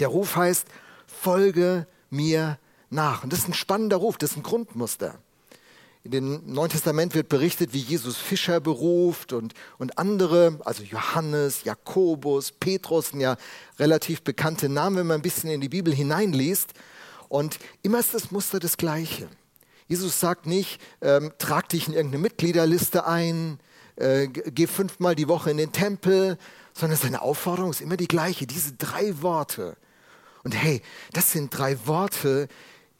Der 0.00 0.08
Ruf 0.08 0.36
heißt, 0.36 0.66
folge 1.06 1.86
mir 2.10 2.58
nach. 2.90 3.24
Und 3.24 3.32
das 3.32 3.40
ist 3.40 3.48
ein 3.48 3.54
spannender 3.54 3.96
Ruf, 3.96 4.18
das 4.18 4.32
ist 4.32 4.36
ein 4.36 4.42
Grundmuster. 4.42 5.18
In 6.04 6.10
dem 6.10 6.52
Neuen 6.52 6.70
Testament 6.70 7.14
wird 7.14 7.30
berichtet, 7.30 7.72
wie 7.72 7.78
Jesus 7.78 8.18
Fischer 8.18 8.60
beruft 8.60 9.32
und, 9.32 9.54
und 9.78 9.98
andere, 9.98 10.60
also 10.64 10.82
Johannes, 10.82 11.64
Jakobus, 11.64 12.52
Petrus, 12.52 13.08
sind 13.08 13.20
ja 13.20 13.38
relativ 13.78 14.20
bekannte 14.20 14.68
Namen, 14.68 14.96
wenn 14.98 15.06
man 15.06 15.20
ein 15.20 15.22
bisschen 15.22 15.48
in 15.48 15.62
die 15.62 15.70
Bibel 15.70 15.94
hineinliest. 15.94 16.74
Und 17.30 17.58
immer 17.82 18.00
ist 18.00 18.12
das 18.12 18.30
Muster 18.30 18.60
das 18.60 18.76
gleiche. 18.76 19.28
Jesus 19.88 20.20
sagt 20.20 20.44
nicht, 20.44 20.78
ähm, 21.00 21.32
trag 21.38 21.70
dich 21.70 21.88
in 21.88 21.94
irgendeine 21.94 22.22
Mitgliederliste 22.22 23.06
ein, 23.06 23.58
äh, 23.96 24.28
geh 24.28 24.66
fünfmal 24.66 25.14
die 25.14 25.28
Woche 25.28 25.50
in 25.50 25.56
den 25.56 25.72
Tempel, 25.72 26.38
sondern 26.72 26.98
seine 26.98 27.22
Aufforderung 27.22 27.70
ist 27.70 27.80
immer 27.80 27.96
die 27.96 28.08
gleiche, 28.08 28.46
diese 28.46 28.72
drei 28.72 29.22
Worte. 29.22 29.76
Und 30.42 30.52
hey, 30.52 30.82
das 31.12 31.32
sind 31.32 31.56
drei 31.56 31.86
Worte, 31.86 32.48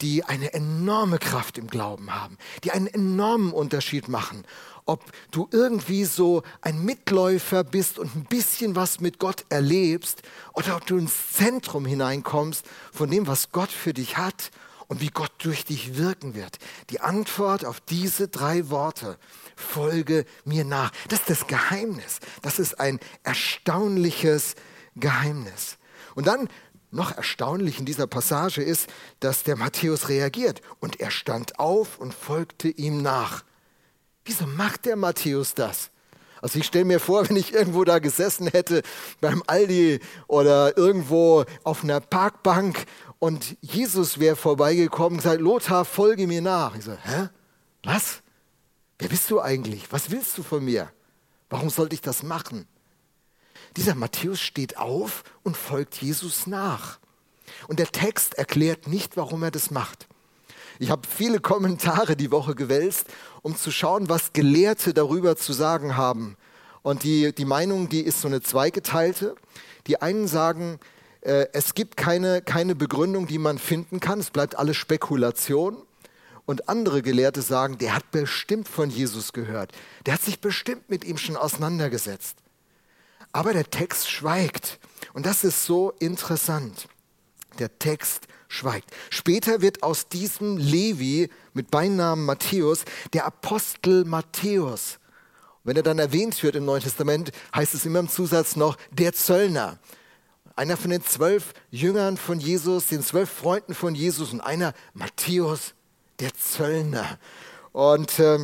die 0.01 0.23
eine 0.23 0.53
enorme 0.53 1.19
Kraft 1.19 1.57
im 1.57 1.67
Glauben 1.67 2.13
haben, 2.13 2.37
die 2.63 2.71
einen 2.71 2.87
enormen 2.87 3.53
Unterschied 3.53 4.07
machen. 4.07 4.43
Ob 4.85 5.03
du 5.31 5.47
irgendwie 5.51 6.05
so 6.05 6.43
ein 6.61 6.83
Mitläufer 6.83 7.63
bist 7.63 7.97
und 7.97 8.15
ein 8.15 8.25
bisschen 8.25 8.75
was 8.75 8.99
mit 8.99 9.19
Gott 9.19 9.45
erlebst 9.49 10.21
oder 10.53 10.75
ob 10.75 10.85
du 10.85 10.97
ins 10.97 11.31
Zentrum 11.33 11.85
hineinkommst 11.85 12.65
von 12.91 13.09
dem, 13.09 13.25
was 13.25 13.51
Gott 13.51 13.71
für 13.71 13.93
dich 13.93 14.17
hat 14.17 14.51
und 14.87 15.01
wie 15.01 15.09
Gott 15.09 15.31
durch 15.39 15.65
dich 15.65 15.97
wirken 15.97 16.35
wird. 16.35 16.57
Die 16.89 17.01
Antwort 17.01 17.65
auf 17.65 17.79
diese 17.81 18.27
drei 18.27 18.69
Worte 18.69 19.17
folge 19.55 20.25
mir 20.43 20.65
nach. 20.65 20.91
Das 21.09 21.19
ist 21.19 21.29
das 21.29 21.47
Geheimnis. 21.47 22.19
Das 22.41 22.59
ist 22.59 22.79
ein 22.79 22.99
erstaunliches 23.23 24.55
Geheimnis. 24.95 25.77
Und 26.15 26.27
dann 26.27 26.47
noch 26.91 27.15
erstaunlich 27.15 27.79
in 27.79 27.85
dieser 27.85 28.07
Passage 28.07 28.61
ist, 28.61 28.87
dass 29.19 29.43
der 29.43 29.57
Matthäus 29.57 30.07
reagiert 30.07 30.61
und 30.79 30.99
er 30.99 31.11
stand 31.11 31.59
auf 31.59 31.99
und 31.99 32.13
folgte 32.13 32.69
ihm 32.69 33.01
nach. 33.01 33.43
Wieso 34.23 34.47
macht 34.47 34.85
der 34.85 34.95
Matthäus 34.95 35.53
das? 35.53 35.91
Also 36.41 36.59
ich 36.59 36.65
stelle 36.65 36.85
mir 36.85 36.99
vor, 36.99 37.27
wenn 37.27 37.37
ich 37.37 37.53
irgendwo 37.53 37.83
da 37.85 37.99
gesessen 37.99 38.47
hätte 38.47 38.83
beim 39.19 39.41
Aldi 39.47 39.99
oder 40.27 40.77
irgendwo 40.77 41.43
auf 41.63 41.83
einer 41.83 41.99
Parkbank 41.99 42.85
und 43.19 43.57
Jesus 43.61 44.19
wäre 44.19 44.35
vorbeigekommen 44.35 45.13
und 45.13 45.23
gesagt, 45.23 45.41
Lothar, 45.41 45.85
folge 45.85 46.27
mir 46.27 46.41
nach. 46.41 46.75
Ich 46.75 46.85
so, 46.85 46.91
hä? 46.91 47.29
Was? 47.83 48.21
Wer 48.99 49.09
bist 49.09 49.29
du 49.31 49.41
eigentlich? 49.41 49.91
Was 49.91 50.11
willst 50.11 50.37
du 50.37 50.43
von 50.43 50.63
mir? 50.63 50.91
Warum 51.49 51.69
sollte 51.69 51.95
ich 51.95 52.01
das 52.01 52.23
machen? 52.23 52.67
Dieser 53.77 53.95
Matthäus 53.95 54.39
steht 54.39 54.77
auf 54.77 55.23
und 55.43 55.57
folgt 55.57 55.95
Jesus 56.01 56.47
nach. 56.47 56.99
Und 57.67 57.79
der 57.79 57.91
Text 57.91 58.35
erklärt 58.35 58.87
nicht, 58.87 59.17
warum 59.17 59.43
er 59.43 59.51
das 59.51 59.69
macht. 59.69 60.07
Ich 60.79 60.89
habe 60.89 61.07
viele 61.07 61.39
Kommentare 61.39 62.15
die 62.15 62.31
Woche 62.31 62.55
gewälzt, 62.55 63.07
um 63.41 63.55
zu 63.55 63.71
schauen, 63.71 64.09
was 64.09 64.33
Gelehrte 64.33 64.93
darüber 64.93 65.35
zu 65.35 65.53
sagen 65.53 65.95
haben. 65.95 66.35
Und 66.81 67.03
die, 67.03 67.33
die 67.33 67.45
Meinung, 67.45 67.89
die 67.89 68.01
ist 68.01 68.21
so 68.21 68.27
eine 68.27 68.41
zweigeteilte. 68.41 69.35
Die 69.87 70.01
einen 70.01 70.27
sagen, 70.27 70.79
äh, 71.25 71.47
es 71.53 71.73
gibt 71.73 71.97
keine, 71.97 72.41
keine 72.41 72.75
Begründung, 72.75 73.27
die 73.27 73.39
man 73.39 73.57
finden 73.57 73.99
kann. 73.99 74.19
Es 74.19 74.29
bleibt 74.29 74.55
alles 74.55 74.77
Spekulation. 74.77 75.77
Und 76.45 76.69
andere 76.69 77.01
Gelehrte 77.01 77.41
sagen, 77.41 77.79
der 77.79 77.95
hat 77.95 78.11
bestimmt 78.11 78.67
von 78.67 78.91
Jesus 78.91 79.33
gehört. 79.33 79.71
Der 80.05 80.13
hat 80.13 80.21
sich 80.21 80.39
bestimmt 80.39 80.89
mit 80.89 81.03
ihm 81.03 81.17
schon 81.17 81.35
auseinandergesetzt. 81.35 82.37
Aber 83.31 83.51
der 83.51 83.69
Text 83.71 84.09
schweigt. 84.09 84.79
Und 85.13 85.25
das 85.25 85.43
ist 85.43 85.65
so 85.65 85.91
interessant. 85.99 86.87
Der 87.57 87.79
Text 87.79 88.27
schweigt. 88.47 88.91
Später 89.09 89.61
wird 89.61 89.81
aus 89.81 90.07
diesem 90.07 90.57
Levi 90.57 91.31
mit 91.53 91.71
Beinamen 91.71 92.25
Matthäus 92.25 92.85
der 93.13 93.25
Apostel 93.25 94.05
Matthäus. 94.05 94.99
wenn 95.63 95.75
er 95.75 95.83
dann 95.83 95.97
erwähnt 95.97 96.43
wird 96.43 96.55
im 96.55 96.65
Neuen 96.65 96.83
Testament, 96.83 97.31
heißt 97.55 97.73
es 97.73 97.85
immer 97.85 97.97
im 97.97 98.07
Zusatz 98.07 98.55
noch 98.55 98.77
der 98.91 99.13
Zöllner. 99.13 99.79
Einer 100.55 100.77
von 100.77 100.89
den 100.89 101.03
zwölf 101.03 101.53
Jüngern 101.69 102.17
von 102.17 102.39
Jesus, 102.39 102.87
den 102.87 103.03
zwölf 103.03 103.29
Freunden 103.29 103.73
von 103.73 103.93
Jesus 103.93 104.31
und 104.31 104.41
einer 104.41 104.73
Matthäus, 104.93 105.73
der 106.19 106.33
Zöllner. 106.33 107.19
Und 107.73 108.19
äh, 108.19 108.39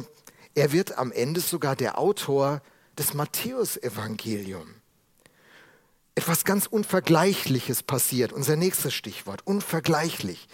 er 0.54 0.72
wird 0.74 0.98
am 0.98 1.12
Ende 1.12 1.40
sogar 1.40 1.76
der 1.76 1.98
Autor 1.98 2.62
des 2.98 3.14
Matthäusevangeliums. 3.14 4.70
Etwas 6.14 6.44
ganz 6.44 6.68
Unvergleichliches 6.68 7.84
passiert, 7.84 8.34
unser 8.34 8.58
nächstes 8.58 8.94
Stichwort, 8.94 9.48
unvergleichlich. 9.48 10.50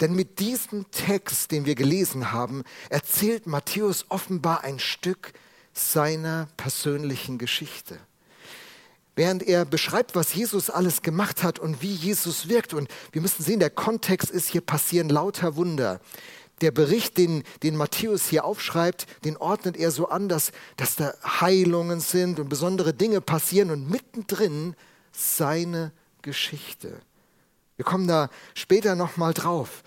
Denn 0.00 0.14
mit 0.14 0.38
diesem 0.38 0.90
Text, 0.90 1.50
den 1.50 1.66
wir 1.66 1.74
gelesen 1.74 2.32
haben, 2.32 2.64
erzählt 2.88 3.46
Matthäus 3.46 4.06
offenbar 4.08 4.64
ein 4.64 4.78
Stück 4.78 5.34
seiner 5.74 6.48
persönlichen 6.56 7.36
Geschichte. 7.36 8.00
Während 9.16 9.42
er 9.44 9.64
beschreibt, 9.64 10.16
was 10.16 10.34
Jesus 10.34 10.70
alles 10.70 11.02
gemacht 11.02 11.42
hat 11.42 11.58
und 11.58 11.82
wie 11.82 11.92
Jesus 11.92 12.48
wirkt. 12.48 12.74
Und 12.74 12.88
wir 13.12 13.22
müssen 13.22 13.44
sehen, 13.44 13.60
der 13.60 13.70
Kontext 13.70 14.30
ist, 14.30 14.48
hier 14.48 14.60
passieren 14.60 15.08
lauter 15.08 15.56
Wunder 15.56 16.00
der 16.60 16.70
Bericht, 16.70 17.18
den, 17.18 17.42
den 17.62 17.76
Matthäus 17.76 18.28
hier 18.28 18.44
aufschreibt, 18.44 19.06
den 19.24 19.36
ordnet 19.36 19.76
er 19.76 19.90
so 19.90 20.08
an, 20.08 20.28
dass, 20.28 20.52
dass 20.76 20.96
da 20.96 21.12
Heilungen 21.24 22.00
sind 22.00 22.38
und 22.38 22.48
besondere 22.48 22.94
Dinge 22.94 23.20
passieren 23.20 23.70
und 23.70 23.90
mittendrin 23.90 24.76
seine 25.12 25.92
Geschichte. 26.22 27.00
Wir 27.76 27.84
kommen 27.84 28.06
da 28.06 28.30
später 28.54 28.94
nochmal 28.94 29.34
drauf. 29.34 29.82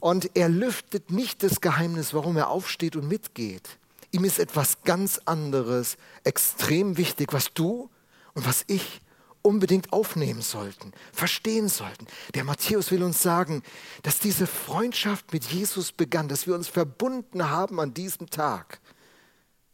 Und 0.00 0.30
er 0.34 0.48
lüftet 0.48 1.10
nicht 1.10 1.42
das 1.42 1.60
Geheimnis, 1.60 2.14
warum 2.14 2.36
er 2.36 2.48
aufsteht 2.48 2.96
und 2.96 3.06
mitgeht. 3.06 3.78
Ihm 4.12 4.24
ist 4.24 4.38
etwas 4.38 4.82
ganz 4.82 5.20
anderes 5.26 5.96
extrem 6.24 6.96
wichtig, 6.96 7.32
was 7.32 7.52
du 7.52 7.90
und 8.34 8.46
was 8.46 8.64
ich 8.66 9.00
unbedingt 9.42 9.92
aufnehmen 9.92 10.42
sollten, 10.42 10.92
verstehen 11.12 11.68
sollten. 11.68 12.06
Der 12.34 12.44
Matthäus 12.44 12.90
will 12.90 13.02
uns 13.02 13.22
sagen, 13.22 13.62
dass 14.02 14.18
diese 14.18 14.46
Freundschaft 14.46 15.32
mit 15.32 15.44
Jesus 15.44 15.92
begann, 15.92 16.28
dass 16.28 16.46
wir 16.46 16.54
uns 16.54 16.68
verbunden 16.68 17.48
haben 17.48 17.80
an 17.80 17.94
diesem 17.94 18.28
Tag. 18.28 18.80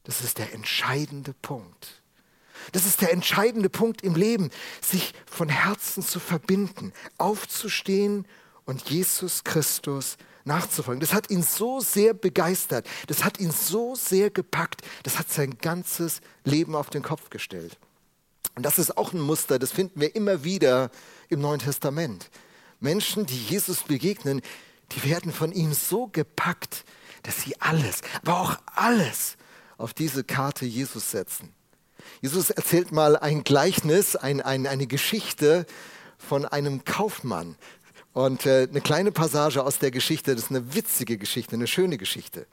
Das 0.04 0.20
ist 0.20 0.38
der 0.38 0.54
entscheidende 0.54 1.34
Punkt. 1.34 2.02
Das 2.72 2.86
ist 2.86 3.00
der 3.00 3.12
entscheidende 3.12 3.68
Punkt 3.68 4.02
im 4.02 4.14
Leben, 4.14 4.50
sich 4.80 5.14
von 5.26 5.48
Herzen 5.48 6.02
zu 6.02 6.20
verbinden, 6.20 6.92
aufzustehen 7.18 8.26
und 8.64 8.88
Jesus 8.88 9.44
Christus 9.44 10.16
nachzufolgen. 10.44 11.00
Das 11.00 11.12
hat 11.12 11.30
ihn 11.30 11.42
so 11.42 11.80
sehr 11.80 12.14
begeistert, 12.14 12.86
das 13.08 13.24
hat 13.24 13.40
ihn 13.40 13.50
so 13.50 13.94
sehr 13.94 14.30
gepackt, 14.30 14.82
das 15.02 15.18
hat 15.18 15.28
sein 15.28 15.58
ganzes 15.58 16.20
Leben 16.44 16.74
auf 16.74 16.88
den 16.88 17.02
Kopf 17.02 17.30
gestellt. 17.30 17.78
Und 18.56 18.64
das 18.64 18.78
ist 18.78 18.96
auch 18.96 19.12
ein 19.12 19.20
Muster, 19.20 19.58
das 19.58 19.70
finden 19.70 20.00
wir 20.00 20.16
immer 20.16 20.42
wieder 20.42 20.90
im 21.28 21.40
Neuen 21.40 21.60
Testament. 21.60 22.30
Menschen, 22.80 23.26
die 23.26 23.38
Jesus 23.38 23.82
begegnen, 23.82 24.40
die 24.92 25.04
werden 25.04 25.30
von 25.32 25.52
ihm 25.52 25.74
so 25.74 26.06
gepackt, 26.08 26.84
dass 27.22 27.42
sie 27.42 27.60
alles, 27.60 28.00
aber 28.22 28.40
auch 28.40 28.56
alles 28.74 29.36
auf 29.76 29.92
diese 29.92 30.24
Karte 30.24 30.64
Jesus 30.64 31.10
setzen. 31.10 31.52
Jesus 32.22 32.50
erzählt 32.50 32.92
mal 32.92 33.16
ein 33.16 33.44
Gleichnis, 33.44 34.16
ein, 34.16 34.40
ein, 34.40 34.66
eine 34.66 34.86
Geschichte 34.86 35.66
von 36.16 36.46
einem 36.46 36.84
Kaufmann. 36.84 37.56
Und 38.14 38.46
äh, 38.46 38.66
eine 38.70 38.80
kleine 38.80 39.12
Passage 39.12 39.62
aus 39.62 39.78
der 39.78 39.90
Geschichte, 39.90 40.34
das 40.34 40.44
ist 40.44 40.50
eine 40.50 40.74
witzige 40.74 41.18
Geschichte, 41.18 41.56
eine 41.56 41.66
schöne 41.66 41.98
Geschichte. 41.98 42.46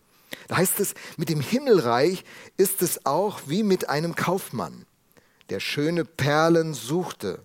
Da 0.50 0.58
heißt 0.58 0.82
es, 0.82 0.96
mit 1.16 1.30
dem 1.30 1.40
Himmelreich 1.40 2.26
ist 2.58 2.82
es 2.82 3.06
auch 3.06 3.42
wie 3.46 3.64
mit 3.64 3.88
einem 3.88 4.16
Kaufmann, 4.16 4.86
der 5.50 5.60
schöne 5.60 6.06
Perlen 6.06 6.74
suchte. 6.74 7.40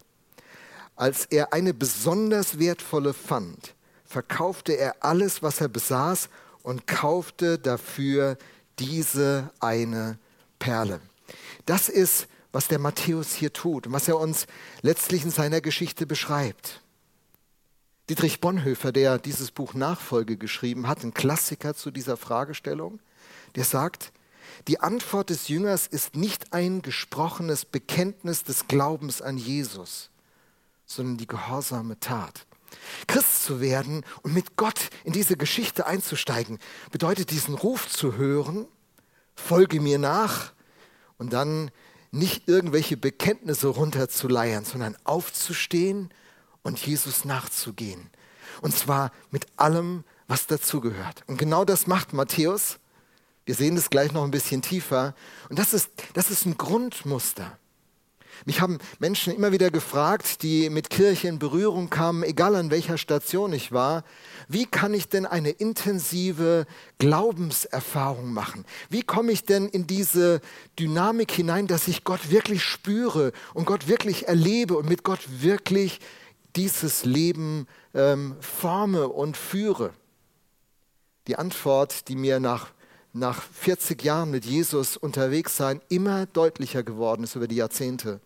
Als 0.96 1.26
er 1.26 1.52
eine 1.52 1.74
besonders 1.74 2.58
wertvolle 2.58 3.14
fand, 3.14 3.74
verkaufte 4.04 4.72
er 4.72 4.96
alles, 5.00 5.42
was 5.42 5.60
er 5.60 5.68
besaß 5.68 6.28
und 6.62 6.86
kaufte 6.86 7.58
dafür 7.58 8.36
diese 8.78 9.50
eine 9.60 10.18
Perle. 10.58 11.00
Das 11.66 11.88
ist, 11.88 12.26
was 12.52 12.68
der 12.68 12.78
Matthäus 12.78 13.34
hier 13.34 13.52
tut 13.52 13.86
und 13.86 13.92
was 13.92 14.08
er 14.08 14.18
uns 14.18 14.46
letztlich 14.82 15.24
in 15.24 15.30
seiner 15.30 15.60
Geschichte 15.60 16.06
beschreibt. 16.06 16.82
Dietrich 18.08 18.40
Bonhoeffer, 18.40 18.90
der 18.90 19.18
dieses 19.18 19.50
Buch 19.50 19.74
Nachfolge 19.74 20.38
geschrieben 20.38 20.88
hat, 20.88 21.04
ein 21.04 21.12
Klassiker 21.12 21.74
zu 21.74 21.90
dieser 21.90 22.16
Fragestellung, 22.16 23.00
der 23.54 23.64
sagt, 23.64 24.12
die 24.66 24.80
Antwort 24.80 25.30
des 25.30 25.48
Jüngers 25.48 25.86
ist 25.86 26.16
nicht 26.16 26.52
ein 26.52 26.82
gesprochenes 26.82 27.64
Bekenntnis 27.64 28.44
des 28.44 28.68
Glaubens 28.68 29.22
an 29.22 29.38
Jesus, 29.38 30.10
sondern 30.86 31.16
die 31.16 31.26
gehorsame 31.26 31.98
Tat. 32.00 32.46
Christ 33.06 33.44
zu 33.44 33.60
werden 33.60 34.04
und 34.22 34.34
mit 34.34 34.56
Gott 34.56 34.90
in 35.04 35.12
diese 35.12 35.36
Geschichte 35.36 35.86
einzusteigen, 35.86 36.58
bedeutet 36.90 37.30
diesen 37.30 37.54
Ruf 37.54 37.88
zu 37.88 38.16
hören, 38.16 38.66
folge 39.34 39.80
mir 39.80 39.98
nach 39.98 40.52
und 41.16 41.32
dann 41.32 41.70
nicht 42.10 42.48
irgendwelche 42.48 42.96
Bekenntnisse 42.96 43.68
runterzuleiern, 43.68 44.64
sondern 44.64 44.96
aufzustehen 45.04 46.10
und 46.62 46.78
Jesus 46.84 47.24
nachzugehen. 47.24 48.10
Und 48.60 48.74
zwar 48.74 49.12
mit 49.30 49.46
allem, 49.56 50.04
was 50.26 50.46
dazugehört. 50.46 51.22
Und 51.26 51.38
genau 51.38 51.64
das 51.64 51.86
macht 51.86 52.12
Matthäus. 52.12 52.78
Wir 53.48 53.54
sehen 53.54 53.76
das 53.76 53.88
gleich 53.88 54.12
noch 54.12 54.24
ein 54.24 54.30
bisschen 54.30 54.60
tiefer. 54.60 55.14
Und 55.48 55.58
das 55.58 55.72
ist, 55.72 55.88
das 56.12 56.30
ist 56.30 56.44
ein 56.44 56.58
Grundmuster. 56.58 57.58
Mich 58.44 58.60
haben 58.60 58.76
Menschen 58.98 59.34
immer 59.34 59.52
wieder 59.52 59.70
gefragt, 59.70 60.42
die 60.42 60.68
mit 60.68 60.90
Kirche 60.90 61.28
in 61.28 61.38
Berührung 61.38 61.88
kamen, 61.88 62.24
egal 62.24 62.56
an 62.56 62.70
welcher 62.70 62.98
Station 62.98 63.54
ich 63.54 63.72
war, 63.72 64.04
wie 64.48 64.66
kann 64.66 64.92
ich 64.92 65.08
denn 65.08 65.24
eine 65.24 65.48
intensive 65.48 66.66
Glaubenserfahrung 66.98 68.34
machen? 68.34 68.66
Wie 68.90 69.00
komme 69.00 69.32
ich 69.32 69.46
denn 69.46 69.66
in 69.66 69.86
diese 69.86 70.42
Dynamik 70.78 71.32
hinein, 71.32 71.68
dass 71.68 71.88
ich 71.88 72.04
Gott 72.04 72.30
wirklich 72.30 72.62
spüre 72.62 73.32
und 73.54 73.64
Gott 73.64 73.88
wirklich 73.88 74.28
erlebe 74.28 74.76
und 74.76 74.90
mit 74.90 75.04
Gott 75.04 75.20
wirklich 75.40 76.00
dieses 76.54 77.06
Leben 77.06 77.66
ähm, 77.94 78.36
forme 78.40 79.08
und 79.08 79.38
führe? 79.38 79.94
Die 81.28 81.36
Antwort, 81.36 82.08
die 82.08 82.16
mir 82.16 82.40
nach, 82.40 82.72
nach 83.18 83.42
40 83.42 84.02
Jahren 84.02 84.30
mit 84.30 84.44
Jesus 84.44 84.96
unterwegs 84.96 85.56
sein 85.56 85.80
immer 85.88 86.26
deutlicher 86.26 86.82
geworden 86.82 87.24
ist 87.24 87.34
über 87.34 87.48
die 87.48 87.56
Jahrzehnte. 87.56 88.20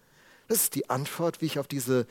Das 0.49 0.63
ist 0.63 0.75
die 0.75 0.91
Antwort, 0.91 1.41
wie 1.41 1.47
ich 1.47 1.59
auf 1.59 1.67
diese, 1.67 2.07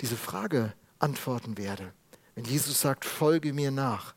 diese 0.00 0.16
Frage 0.16 0.72
antworten 0.98 1.58
werde. 1.58 1.92
Wenn 2.34 2.44
Jesus 2.44 2.80
sagt, 2.80 3.04
folge 3.04 3.52
mir 3.52 3.70
nach, 3.70 4.14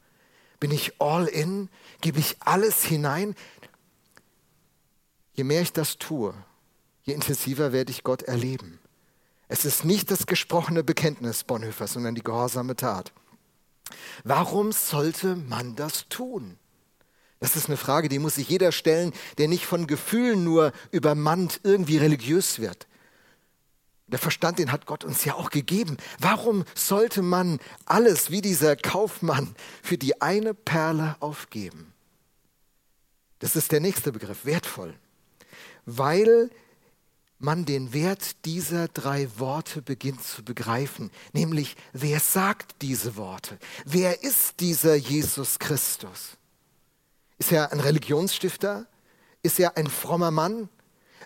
bin 0.60 0.72
ich 0.72 1.02
all 1.02 1.26
in, 1.26 1.70
gebe 2.02 2.20
ich 2.20 2.38
alles 2.40 2.84
hinein. 2.84 3.36
Je 5.34 5.44
mehr 5.44 5.62
ich 5.62 5.74
das 5.74 5.98
tue, 5.98 6.34
je 7.04 7.14
intensiver 7.14 7.72
werde 7.72 7.92
ich 7.92 8.04
Gott 8.04 8.22
erleben. 8.24 8.80
Es 9.48 9.66
ist 9.66 9.86
nicht 9.86 10.12
das 10.12 10.28
gesprochene 10.28 10.84
Bekenntnis 10.84 11.44
Bonhoeffer, 11.44 11.88
sondern 11.88 12.16
die 12.16 12.24
gehorsame 12.24 12.76
Tat. 12.76 13.12
Warum 14.24 14.72
sollte 14.72 15.36
man 15.36 15.76
das 15.76 16.08
tun? 16.08 16.58
Das 17.42 17.56
ist 17.56 17.68
eine 17.68 17.78
Frage, 17.78 18.08
die 18.08 18.20
muss 18.20 18.36
sich 18.36 18.50
jeder 18.50 18.72
stellen, 18.72 19.14
der 19.40 19.48
nicht 19.48 19.66
von 19.66 19.88
Gefühlen 19.88 20.44
nur 20.44 20.72
übermannt 20.92 21.60
irgendwie 21.64 21.98
religiös 21.98 22.60
wird. 22.60 22.88
Der 24.06 24.20
Verstand, 24.20 24.60
den 24.60 24.72
hat 24.72 24.86
Gott 24.86 25.04
uns 25.04 25.26
ja 25.26 25.34
auch 25.34 25.50
gegeben. 25.50 25.98
Warum 26.20 26.66
sollte 26.76 27.24
man 27.24 27.60
alles 27.86 28.30
wie 28.30 28.42
dieser 28.42 28.76
Kaufmann 28.76 29.56
für 29.82 29.98
die 29.98 30.22
eine 30.22 30.54
Perle 30.54 31.16
aufgeben? 31.20 31.92
Das 33.40 33.56
ist 33.56 33.72
der 33.72 33.80
nächste 33.80 34.12
Begriff, 34.12 34.46
wertvoll. 34.46 34.94
Weil 35.88 36.52
man 37.40 37.66
den 37.66 37.92
Wert 37.92 38.46
dieser 38.46 38.88
drei 38.88 39.28
Worte 39.40 39.82
beginnt 39.82 40.24
zu 40.24 40.44
begreifen, 40.44 41.10
nämlich 41.34 41.76
wer 41.92 42.20
sagt 42.20 42.84
diese 42.84 43.16
Worte? 43.16 43.58
Wer 43.84 44.22
ist 44.22 44.60
dieser 44.60 44.94
Jesus 44.94 45.58
Christus? 45.58 46.38
Ist 47.42 47.52
er 47.52 47.72
ein 47.72 47.80
Religionsstifter? 47.80 48.86
Ist 49.42 49.60
er 49.60 49.76
ein 49.76 49.88
frommer 49.88 50.30
Mann? 50.30 50.70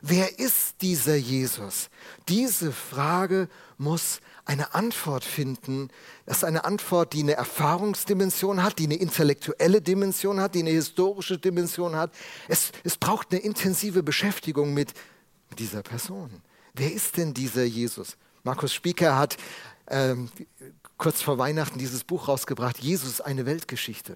Wer 0.02 0.40
ist 0.40 0.82
dieser 0.82 1.18
Jesus? 1.18 1.90
Diese 2.30 2.72
Frage 2.72 3.50
muss 3.78 4.22
eine 4.46 4.74
Antwort 4.74 5.26
finden. 5.26 5.90
Das 6.26 6.38
ist 6.38 6.44
eine 6.46 6.64
Antwort, 6.64 7.12
die 7.12 7.20
eine 7.20 7.34
Erfahrungsdimension 7.34 8.64
hat, 8.64 8.80
die 8.80 8.86
eine 8.86 8.96
intellektuelle 8.96 9.82
Dimension 9.82 10.40
hat, 10.40 10.56
die 10.56 10.60
eine 10.60 10.70
historische 10.70 11.38
Dimension 11.38 11.98
hat. 11.98 12.14
Es, 12.48 12.72
es 12.86 12.96
braucht 12.96 13.34
eine 13.34 13.42
intensive 13.42 14.02
Beschäftigung 14.02 14.74
mit 14.74 14.94
dieser 15.60 15.84
Person. 15.84 16.30
Wer 16.76 16.94
ist 16.94 17.18
denn 17.18 17.34
dieser 17.34 17.66
Jesus? 17.66 18.16
Markus 18.46 18.74
Spieker 18.74 19.18
hat 19.18 19.36
ähm, 19.88 20.30
kurz 20.98 21.22
vor 21.22 21.38
Weihnachten 21.38 21.78
dieses 21.78 22.06
Buch 22.06 22.30
rausgebracht, 22.30 22.78
Jesus 22.78 23.20
eine 23.20 23.46
Weltgeschichte. 23.46 24.16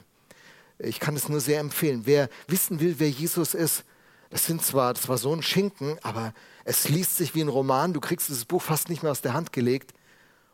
Ich 0.80 1.00
kann 1.00 1.16
es 1.16 1.30
nur 1.30 1.42
sehr 1.42 1.60
empfehlen. 1.60 2.02
Wer 2.06 2.30
wissen 2.48 2.80
will, 2.80 2.96
wer 2.98 3.10
Jesus 3.10 3.54
ist, 3.54 3.84
das 4.30 4.46
sind 4.46 4.64
zwar, 4.64 4.94
das 4.94 5.08
war 5.10 5.18
so 5.18 5.34
ein 5.34 5.42
Schinken, 5.42 5.98
aber 6.04 6.34
es 6.64 6.88
liest 6.88 7.18
sich 7.18 7.36
wie 7.36 7.42
ein 7.42 7.48
Roman. 7.48 7.94
Du 7.94 8.00
kriegst 8.00 8.30
dieses 8.30 8.46
Buch 8.46 8.62
fast 8.62 8.90
nicht 8.90 9.02
mehr 9.02 9.12
aus 9.12 9.22
der 9.22 9.34
Hand 9.34 9.52
gelegt. 9.52 9.94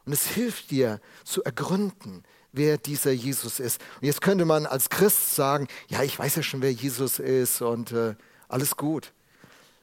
Und 0.05 0.13
es 0.13 0.27
hilft 0.27 0.71
dir 0.71 1.01
zu 1.23 1.43
ergründen, 1.43 2.23
wer 2.53 2.77
dieser 2.77 3.11
Jesus 3.11 3.59
ist. 3.59 3.81
Und 3.99 4.07
jetzt 4.07 4.21
könnte 4.21 4.45
man 4.45 4.65
als 4.65 4.89
Christ 4.89 5.35
sagen, 5.35 5.67
ja, 5.87 6.03
ich 6.03 6.17
weiß 6.17 6.35
ja 6.37 6.43
schon, 6.43 6.61
wer 6.61 6.71
Jesus 6.71 7.19
ist 7.19 7.61
und 7.61 7.91
äh, 7.91 8.15
alles 8.47 8.77
gut. 8.77 9.11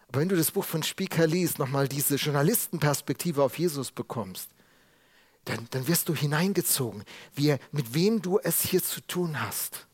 Aber 0.09 0.21
wenn 0.21 0.29
du 0.29 0.37
das 0.37 0.53
Buch 0.53 0.65
von 0.65 0.83
Spieker 0.83 1.27
liest, 1.27 1.59
nochmal 1.59 1.89
diese 1.89 2.17
Journalistenperspektive 2.17 3.43
auf 3.43 3.59
Jesus 3.59 3.91
bekommst, 3.91 4.49
dann, 5.45 5.67
dann 5.71 5.89
wirst 5.89 6.09
du 6.09 6.15
hineingezogen, 6.15 7.03
wie, 7.35 7.57
mit 7.73 7.95
wem 7.95 8.23
du 8.23 8.39
es 8.39 8.63
hier 8.63 8.83
zu 8.83 9.01
tun 9.03 9.41
hast. 9.41 9.87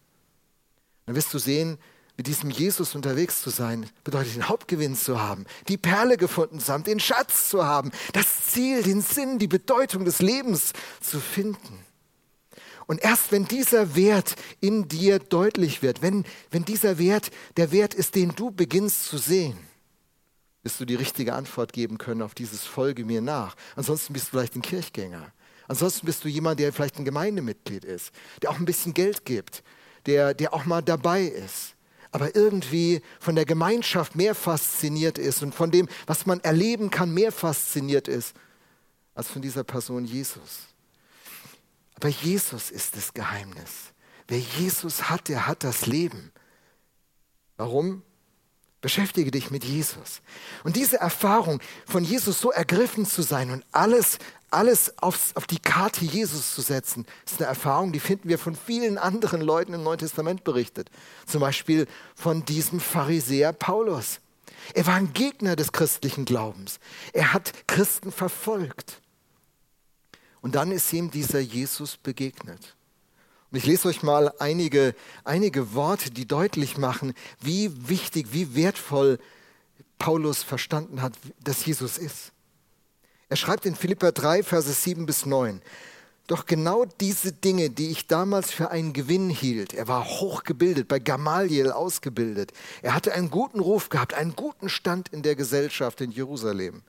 Dann 1.09 1.17
wirst 1.17 1.33
du 1.33 1.39
sehen, 1.39 1.79
mit 2.19 2.27
diesem 2.27 2.51
Jesus 2.51 2.95
unterwegs 2.95 3.41
zu 3.41 3.49
sein, 3.49 3.89
bedeutet 4.05 4.35
den 4.35 4.47
Hauptgewinn 4.47 4.95
zu 4.95 5.23
haben, 5.23 5.47
die 5.67 5.79
Perle 5.79 6.19
gefunden 6.19 6.61
zu 6.61 6.71
haben, 6.71 6.85
den 6.85 7.01
Schatz 7.01 7.49
zu 7.49 7.65
haben, 7.65 7.93
das 8.13 8.45
Ziel, 8.45 8.83
den 8.83 9.01
Sinn, 9.01 9.39
die 9.39 9.49
Bedeutung 9.49 10.05
des 10.05 10.21
Lebens 10.21 10.75
zu 11.01 11.19
finden. 11.19 11.83
Und 12.87 13.03
erst 13.03 13.33
wenn 13.33 13.47
dieser 13.47 13.97
Wert 13.97 14.35
in 14.61 14.87
dir 14.87 15.19
deutlich 15.19 15.81
wird, 15.81 16.03
wenn, 16.03 16.27
wenn 16.51 16.67
dieser 16.67 16.99
Wert 16.99 17.31
der 17.57 17.73
Wert 17.73 17.95
ist, 17.95 18.15
den 18.15 18.35
du 18.37 18.51
beginnst 18.51 19.07
zu 19.07 19.17
sehen, 19.17 19.57
wirst 20.63 20.79
du 20.79 20.85
die 20.85 20.95
richtige 20.95 21.33
Antwort 21.33 21.73
geben 21.73 21.97
können 21.97 22.21
auf 22.21 22.35
dieses 22.35 22.65
Folge 22.65 23.07
mir 23.07 23.23
nach. 23.23 23.57
Ansonsten 23.77 24.13
bist 24.13 24.27
du 24.27 24.31
vielleicht 24.33 24.57
ein 24.57 24.63
Kirchgänger. 24.63 25.33
Ansonsten 25.69 26.05
bist 26.05 26.23
du 26.23 26.29
jemand, 26.29 26.61
der 26.61 26.71
vielleicht 26.71 26.99
ein 26.99 27.07
Gemeindemitglied 27.07 27.87
ist, 27.87 28.11
der 28.43 28.51
auch 28.51 28.59
ein 28.59 28.67
bisschen 28.67 28.93
Geld 28.93 29.25
gibt, 29.25 29.63
der, 30.07 30.35
der 30.35 30.55
auch 30.55 30.65
mal 30.65 30.83
dabei 30.83 31.23
ist, 31.23 31.75
aber 32.11 32.35
irgendwie 32.35 33.03
von 33.21 33.35
der 33.35 33.45
Gemeinschaft 33.45 34.17
mehr 34.17 34.35
fasziniert 34.35 35.19
ist 35.19 35.43
und 35.43 35.55
von 35.55 35.71
dem, 35.71 35.89
was 36.07 36.27
man 36.27 36.41
erleben 36.41 36.91
kann, 36.91 37.13
mehr 37.13 37.33
fasziniert 37.33 38.09
ist, 38.09 38.35
als 39.15 39.29
von 39.29 39.43
dieser 39.43 39.65
Person 39.65 40.05
Jesus. 40.05 40.69
Aber 41.95 42.09
Jesus 42.09 42.71
ist 42.71 42.97
das 42.97 43.13
Geheimnis. 43.13 43.93
Wer 44.29 44.39
Jesus 44.39 45.11
hat, 45.11 45.29
der 45.29 45.47
hat 45.47 45.65
das 45.65 45.87
Leben. 45.87 46.33
Warum? 47.57 48.03
Beschäftige 48.81 49.33
dich 49.33 49.51
mit 49.51 49.65
Jesus. 49.65 50.21
Und 50.63 50.77
diese 50.77 50.99
Erfahrung 50.99 51.61
von 51.85 52.05
Jesus 52.05 52.41
so 52.41 52.53
ergriffen 52.53 53.05
zu 53.05 53.23
sein 53.23 53.51
und 53.51 53.65
alles, 53.73 54.19
alles 54.51 54.97
aufs, 54.99 55.35
auf 55.35 55.47
die 55.47 55.59
Karte 55.59 56.05
Jesus 56.05 56.55
zu 56.55 56.63
setzen, 56.63 57.07
ist 57.27 57.41
eine 57.41 57.49
Erfahrung, 57.49 57.93
die 57.93 58.01
finden 58.01 58.29
wir 58.29 58.39
von 58.39 58.57
vielen 58.57 58.99
anderen 58.99 59.41
Leuten 59.41 59.75
im 59.75 59.83
Neuen 59.83 59.99
Testament 59.99 60.45
berichtet. 60.45 60.91
Zum 61.27 61.41
Beispiel 61.41 61.87
von 62.15 62.45
diesem 62.45 62.81
Pharisäer 62.81 63.53
Paulus. 63.53 64.21
Er 64.75 64.87
war 64.87 64.95
ein 64.95 65.13
Gegner 65.13 65.57
des 65.57 65.73
christlichen 65.73 66.25
Glaubens. 66.25 66.79
Er 67.13 67.33
hat 67.33 67.53
Christen 67.67 68.13
verfolgt. 68.13 69.01
Und 70.41 70.55
dann 70.55 70.73
ist 70.73 70.93
ihm 70.93 71.11
dieser 71.11 71.41
Jesus 71.41 71.97
begegnet. 71.97 72.77
Und 73.51 73.59
ich 73.59 73.67
lese 73.67 73.89
euch 73.89 74.03
mal 74.03 74.33
einige, 74.39 74.95
einige 75.25 75.75
Worte, 75.75 76.11
die 76.11 76.27
deutlich 76.27 76.77
machen, 76.77 77.15
wie 77.41 77.89
wichtig, 77.89 78.29
wie 78.33 78.55
wertvoll 78.55 79.19
Paulus 79.99 80.43
verstanden 80.43 81.03
hat, 81.03 81.15
dass 81.43 81.65
Jesus 81.65 81.99
ist. 81.99 82.33
Er 83.29 83.37
schreibt 83.37 83.67
in 83.67 83.75
Philippa 83.75 84.11
3, 84.11 84.43
Verse 84.43 84.73
7 84.73 85.07
bis 85.07 85.27
9. 85.27 85.61
Doch 86.29 86.45
genau 86.45 86.85
diese 86.85 87.33
Dinge, 87.33 87.71
die 87.71 87.91
ich 87.91 88.07
damals 88.07 88.51
für 88.51 88.71
einen 88.71 88.93
Gewinn 88.93 89.31
hielt, 89.31 89.73
er 89.73 89.89
war 89.89 90.05
hochgebildet, 90.05 90.87
bei 90.87 90.99
Gamaliel 90.99 91.73
ausgebildet, 91.73 92.53
er 92.83 92.95
hatte 92.95 93.15
einen 93.15 93.31
guten 93.31 93.61
Ruf 93.61 93.89
gehabt, 93.89 94.13
einen 94.13 94.37
guten 94.37 94.69
Stand 94.69 95.09
in 95.09 95.23
der 95.23 95.37
Gesellschaft 95.37 96.03
in 96.03 96.11
Jerusalem. 96.11 96.83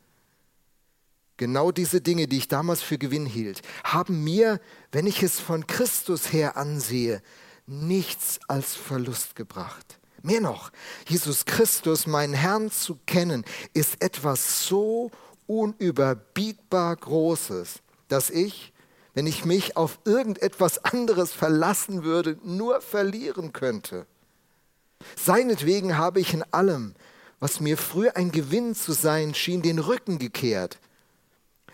Genau 1.38 1.72
diese 1.72 2.02
Dinge, 2.02 2.28
die 2.28 2.38
ich 2.38 2.50
damals 2.50 2.82
für 2.82 2.98
Gewinn 2.98 3.26
hielt, 3.26 3.62
haben 3.86 4.26
mir, 4.26 4.60
wenn 4.92 5.08
ich 5.08 5.24
es 5.24 5.40
von 5.40 5.66
Christus 5.68 6.34
her 6.34 6.58
ansehe, 6.58 7.22
nichts 7.66 8.42
als 8.50 8.76
Verlust 8.76 9.38
gebracht. 9.38 10.00
Mehr 10.22 10.42
noch, 10.42 10.70
Jesus 11.08 11.46
Christus, 11.46 12.08
meinen 12.08 12.34
Herrn 12.34 12.72
zu 12.72 13.00
kennen, 13.06 13.46
ist 13.74 14.04
etwas 14.04 14.68
so 14.68 15.12
unüberbietbar 15.50 16.96
Großes, 16.96 17.80
dass 18.08 18.30
ich, 18.30 18.72
wenn 19.16 19.26
ich 19.26 19.46
mich 19.46 19.76
auf 19.76 20.00
irgendetwas 20.06 20.86
anderes 20.86 21.34
verlassen 21.34 22.04
würde, 22.04 22.38
nur 22.44 22.82
verlieren 22.82 23.52
könnte. 23.52 24.06
Seinetwegen 25.18 25.98
habe 25.98 26.20
ich 26.20 26.34
in 26.34 26.44
allem, 26.54 26.94
was 27.40 27.60
mir 27.60 27.78
früher 27.78 28.16
ein 28.16 28.32
Gewinn 28.32 28.76
zu 28.76 28.92
sein 28.92 29.34
schien, 29.34 29.64
den 29.64 29.80
Rücken 29.80 30.20
gekehrt. 30.20 30.78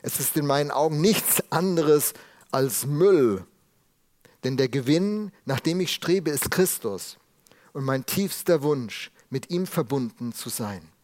Es 0.02 0.20
ist 0.20 0.38
in 0.38 0.46
meinen 0.46 0.72
Augen 0.72 1.02
nichts 1.02 1.44
anderes 1.52 2.14
als 2.52 2.86
Müll. 2.86 3.46
Denn 4.44 4.56
der 4.56 4.70
Gewinn, 4.70 5.32
nach 5.44 5.60
dem 5.60 5.82
ich 5.82 5.94
strebe, 5.94 6.30
ist 6.30 6.50
Christus 6.50 7.18
und 7.74 7.84
mein 7.84 8.06
tiefster 8.06 8.62
Wunsch, 8.62 9.12
mit 9.30 9.50
ihm 9.50 9.66
verbunden 9.68 10.32
zu 10.32 10.50
sein. 10.50 10.95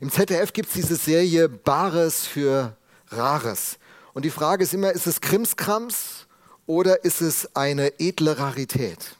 Im 0.00 0.10
ZDF 0.10 0.52
gibt 0.52 0.68
es 0.68 0.74
diese 0.74 0.96
Serie 0.96 1.48
Bares 1.48 2.26
für 2.26 2.76
Rares. 3.08 3.78
Und 4.14 4.24
die 4.24 4.30
Frage 4.30 4.62
ist 4.62 4.74
immer, 4.74 4.92
ist 4.92 5.06
es 5.06 5.20
Krimskrams 5.20 6.26
oder 6.66 7.04
ist 7.04 7.20
es 7.20 7.54
eine 7.56 7.98
edle 7.98 8.38
Rarität? 8.38 9.16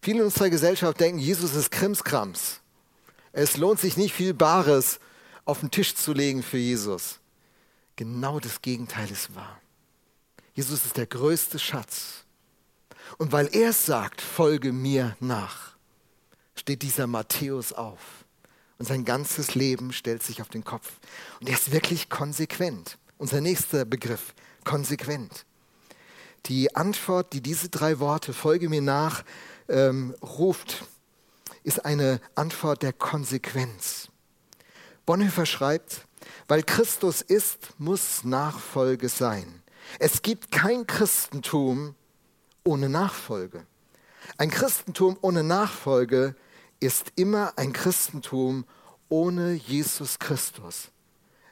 Viele 0.00 0.20
in 0.20 0.24
unserer 0.26 0.50
Gesellschaft 0.50 1.00
denken, 1.00 1.18
Jesus 1.18 1.54
ist 1.54 1.70
Krimskrams. 1.70 2.60
Es 3.32 3.56
lohnt 3.56 3.80
sich 3.80 3.96
nicht 3.96 4.14
viel 4.14 4.32
Bares 4.32 5.00
auf 5.44 5.60
den 5.60 5.70
Tisch 5.70 5.94
zu 5.94 6.12
legen 6.12 6.42
für 6.42 6.58
Jesus. 6.58 7.18
Genau 7.96 8.40
das 8.40 8.62
Gegenteil 8.62 9.10
ist 9.10 9.34
wahr. 9.34 9.60
Jesus 10.54 10.86
ist 10.86 10.96
der 10.96 11.06
größte 11.06 11.58
Schatz. 11.58 12.24
Und 13.18 13.32
weil 13.32 13.48
er 13.52 13.72
sagt, 13.72 14.20
folge 14.20 14.72
mir 14.72 15.16
nach, 15.20 15.76
steht 16.54 16.82
dieser 16.82 17.06
Matthäus 17.06 17.72
auf. 17.72 17.98
Und 18.78 18.86
sein 18.86 19.04
ganzes 19.04 19.54
Leben 19.54 19.92
stellt 19.92 20.22
sich 20.22 20.40
auf 20.40 20.48
den 20.48 20.64
Kopf. 20.64 20.92
Und 21.40 21.48
er 21.48 21.54
ist 21.54 21.72
wirklich 21.72 22.08
konsequent. 22.08 22.96
Unser 23.18 23.40
nächster 23.40 23.84
Begriff, 23.84 24.34
konsequent. 24.64 25.44
Die 26.46 26.74
Antwort, 26.76 27.32
die 27.32 27.40
diese 27.40 27.68
drei 27.68 27.98
Worte, 27.98 28.32
folge 28.32 28.68
mir 28.68 28.80
nach, 28.80 29.24
ähm, 29.68 30.14
ruft, 30.22 30.84
ist 31.64 31.84
eine 31.84 32.20
Antwort 32.36 32.82
der 32.82 32.92
Konsequenz. 32.92 34.08
Bonhoeffer 35.04 35.46
schreibt, 35.46 36.06
weil 36.46 36.62
Christus 36.62 37.22
ist, 37.22 37.70
muss 37.78 38.24
Nachfolge 38.24 39.08
sein. 39.08 39.62
Es 39.98 40.22
gibt 40.22 40.50
kein 40.52 40.86
Christentum 40.86 41.94
ohne 42.64 42.88
Nachfolge. 42.88 43.66
Ein 44.36 44.50
Christentum 44.50 45.16
ohne 45.20 45.42
Nachfolge 45.42 46.36
ist 46.80 47.12
immer 47.16 47.52
ein 47.56 47.72
Christentum 47.72 48.64
ohne 49.08 49.54
Jesus 49.54 50.18
Christus. 50.18 50.88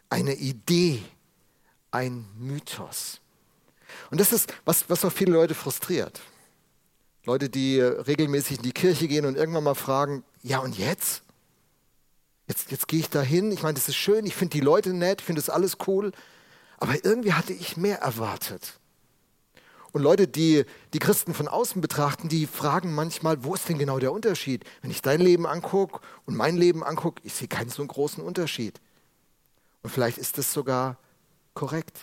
Eine 0.09 0.35
Idee, 0.35 1.03
ein 1.91 2.27
Mythos. 2.39 3.21
Und 4.11 4.21
das 4.21 4.33
ist, 4.33 4.53
was, 4.65 4.89
was 4.89 5.05
auch 5.05 5.12
viele 5.12 5.33
Leute 5.33 5.55
frustriert. 5.55 6.21
Leute, 7.25 7.49
die 7.49 7.81
regelmäßig 7.81 8.59
in 8.59 8.62
die 8.62 8.73
Kirche 8.73 9.09
gehen 9.09 9.27
und 9.27 9.37
irgendwann 9.37 9.65
mal 9.65 9.75
fragen, 9.75 10.23
ja 10.43 10.59
und 10.59 10.79
jetzt? 10.79 11.23
Jetzt, 12.47 12.71
jetzt 12.71 12.87
gehe 12.87 13.01
ich 13.01 13.11
da 13.11 13.23
hin, 13.23 13.51
ich 13.51 13.62
meine, 13.62 13.75
das 13.75 13.89
ist 13.89 13.97
schön, 13.97 14.25
ich 14.27 14.37
finde 14.37 14.53
die 14.53 14.61
Leute 14.61 14.93
nett, 14.93 15.21
ich 15.21 15.27
finde 15.27 15.43
das 15.43 15.51
alles 15.51 15.79
cool, 15.89 16.12
aber 16.79 17.05
irgendwie 17.05 17.33
hatte 17.33 17.53
ich 17.53 17.77
mehr 17.77 17.99
erwartet. 17.99 18.79
Und 19.97 20.03
Leute, 20.03 20.29
die 20.29 20.67
die 20.93 20.99
Christen 20.99 21.33
von 21.33 21.49
außen 21.49 21.81
betrachten, 21.81 22.29
die 22.29 22.47
fragen 22.47 22.95
manchmal, 22.95 23.45
wo 23.45 23.55
ist 23.55 23.67
denn 23.71 23.79
genau 23.79 23.99
der 23.99 24.13
Unterschied? 24.13 24.63
Wenn 24.83 24.91
ich 24.91 25.01
dein 25.01 25.23
Leben 25.23 25.47
angucke 25.47 26.01
und 26.27 26.37
mein 26.37 26.59
Leben 26.59 26.85
angucke, 26.85 27.23
ich 27.25 27.33
sehe 27.33 27.49
keinen 27.49 27.71
so 27.71 27.83
großen 27.83 28.23
Unterschied. 28.23 28.79
Und 29.83 29.89
vielleicht 29.89 30.19
ist 30.19 30.37
das 30.37 30.53
sogar 30.53 30.99
korrekt. 31.55 31.99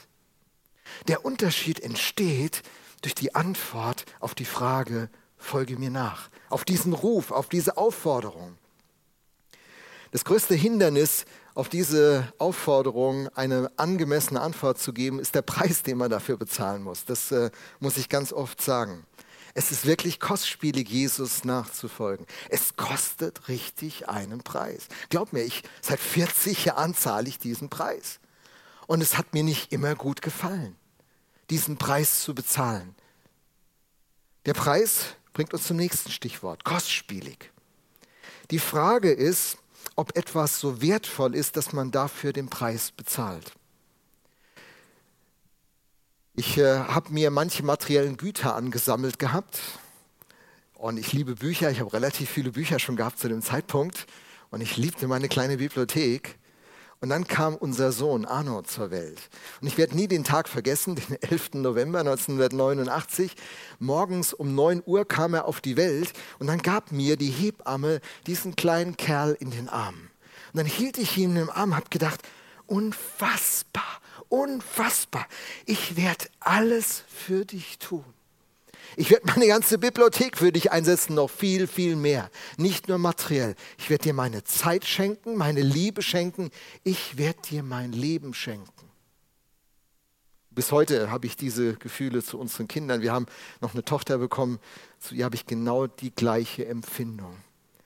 Der 1.08 1.24
Unterschied 1.24 1.82
entsteht 1.82 2.64
durch 3.04 3.14
die 3.14 3.36
Antwort 3.36 4.06
auf 4.20 4.34
die 4.34 4.46
Frage, 4.46 5.08
folge 5.38 5.78
mir 5.78 5.92
nach, 5.92 6.32
auf 6.50 6.66
diesen 6.66 6.94
Ruf, 6.94 7.30
auf 7.30 7.48
diese 7.48 7.78
Aufforderung. 7.78 8.58
Das 10.10 10.26
größte 10.26 10.56
Hindernis, 10.56 11.26
auf 11.56 11.70
diese 11.70 12.32
Aufforderung 12.38 13.30
eine 13.30 13.72
angemessene 13.78 14.42
Antwort 14.42 14.80
zu 14.80 14.94
geben, 14.94 15.20
ist 15.20 15.36
der 15.36 15.42
Preis, 15.42 15.84
den 15.84 15.98
man 15.98 16.10
dafür 16.10 16.38
bezahlen 16.38 16.84
muss. 16.84 17.06
Das 17.06 17.32
äh, 17.32 17.52
muss 17.80 17.98
ich 17.98 18.10
ganz 18.10 18.34
oft 18.34 18.62
sagen. 18.62 19.06
Es 19.56 19.72
ist 19.72 19.86
wirklich 19.86 20.20
kostspielig, 20.20 20.90
Jesus 20.90 21.44
nachzufolgen. 21.44 22.26
Es 22.50 22.76
kostet 22.76 23.48
richtig 23.50 24.10
einen 24.10 24.42
Preis. 24.42 24.88
Glaub 25.10 25.32
mir, 25.32 25.44
ich, 25.44 25.62
seit 25.82 26.00
40 26.00 26.66
Jahren 26.66 26.96
zahle 26.96 27.30
ich 27.30 27.38
diesen 27.38 27.70
Preis. 27.70 28.20
Und 28.88 29.02
es 29.02 29.18
hat 29.18 29.34
mir 29.34 29.44
nicht 29.44 29.72
immer 29.72 29.96
gut 29.96 30.22
gefallen, 30.22 30.76
diesen 31.52 31.78
Preis 31.78 32.22
zu 32.22 32.34
bezahlen. 32.34 32.96
Der 34.46 34.54
Preis 34.54 35.16
bringt 35.34 35.54
uns 35.54 35.68
zum 35.68 35.78
nächsten 35.78 36.12
Stichwort, 36.12 36.64
kostspielig. 36.64 37.52
Die 38.52 38.60
Frage 38.60 39.12
ist, 39.12 39.58
ob 39.96 40.18
etwas 40.18 40.60
so 40.60 40.82
wertvoll 40.82 41.36
ist, 41.36 41.58
dass 41.58 41.74
man 41.74 41.92
dafür 41.92 42.34
den 42.34 42.50
Preis 42.50 42.92
bezahlt. 42.92 43.54
Ich 46.36 46.58
äh, 46.58 46.80
habe 46.80 47.14
mir 47.14 47.30
manche 47.30 47.64
materiellen 47.64 48.18
Güter 48.18 48.56
angesammelt 48.56 49.20
gehabt 49.20 49.60
und 50.74 50.98
ich 50.98 51.14
liebe 51.14 51.36
Bücher. 51.36 51.70
Ich 51.70 51.80
habe 51.80 51.94
relativ 51.94 52.30
viele 52.30 52.52
Bücher 52.52 52.80
schon 52.80 52.96
gehabt 52.96 53.20
zu 53.20 53.30
dem 53.30 53.44
Zeitpunkt 53.44 54.08
und 54.50 54.62
ich 54.62 54.78
liebte 54.78 55.08
meine 55.08 55.30
kleine 55.30 55.58
Bibliothek. 55.58 56.40
Und 57.04 57.10
dann 57.10 57.28
kam 57.28 57.56
unser 57.56 57.92
Sohn 57.92 58.24
Arno 58.24 58.62
zur 58.62 58.90
Welt. 58.90 59.30
Und 59.60 59.68
ich 59.68 59.78
werde 59.78 59.94
nie 59.94 60.08
den 60.08 60.24
Tag 60.24 60.48
vergessen, 60.48 60.96
den 61.10 61.22
11. 61.22 61.56
November 61.56 62.00
1989. 62.00 63.36
Morgens 63.80 64.34
um 64.34 64.56
9 64.56 64.82
Uhr 64.86 65.06
kam 65.06 65.34
er 65.34 65.44
auf 65.44 65.60
die 65.60 65.76
Welt 65.76 66.14
und 66.40 66.48
dann 66.48 66.62
gab 66.62 66.94
mir 66.94 67.18
die 67.18 67.30
Hebamme 67.30 68.00
diesen 68.26 68.56
kleinen 68.56 68.96
Kerl 68.96 69.36
in 69.38 69.52
den 69.52 69.68
Arm. 69.68 69.96
Und 70.54 70.58
dann 70.60 70.66
hielt 70.66 70.98
ich 70.98 71.18
ihn 71.18 71.36
im 71.36 71.50
Arm, 71.50 71.76
habe 71.76 71.90
gedacht, 71.90 72.22
unfassbar, 72.68 74.00
unfassbar. 74.30 75.28
Ich 75.66 75.98
werde 75.98 76.28
alles 76.40 77.04
für 77.10 77.44
dich 77.44 77.80
tun. 77.80 78.06
Ich 78.96 79.10
werde 79.10 79.26
meine 79.28 79.48
ganze 79.48 79.78
Bibliothek 79.78 80.38
für 80.38 80.52
dich 80.52 80.72
einsetzen, 80.72 81.16
noch 81.16 81.30
viel, 81.30 81.68
viel 81.68 81.96
mehr. 81.96 82.30
Nicht 82.58 82.88
nur 82.88 82.98
materiell. 82.98 83.56
Ich 83.78 83.90
werde 83.90 84.04
dir 84.04 84.14
meine 84.14 84.44
Zeit 84.44 84.86
schenken, 84.86 85.36
meine 85.36 85.62
Liebe 85.62 86.02
schenken. 86.02 86.52
Ich 86.84 87.18
werde 87.18 87.42
dir 87.42 87.64
mein 87.64 87.92
Leben 87.92 88.34
schenken. 88.34 88.72
Bis 90.52 90.72
heute 90.72 91.10
habe 91.10 91.26
ich 91.26 91.36
diese 91.36 91.74
Gefühle 91.76 92.24
zu 92.24 92.40
unseren 92.40 92.68
Kindern. 92.68 93.02
Wir 93.02 93.12
haben 93.12 93.26
noch 93.62 93.74
eine 93.74 93.84
Tochter 93.84 94.20
bekommen, 94.20 94.60
zu 95.00 95.16
ihr 95.16 95.26
habe 95.26 95.36
ich 95.36 95.48
genau 95.48 95.88
die 95.88 96.14
gleiche 96.14 96.68
Empfindung. 96.68 97.36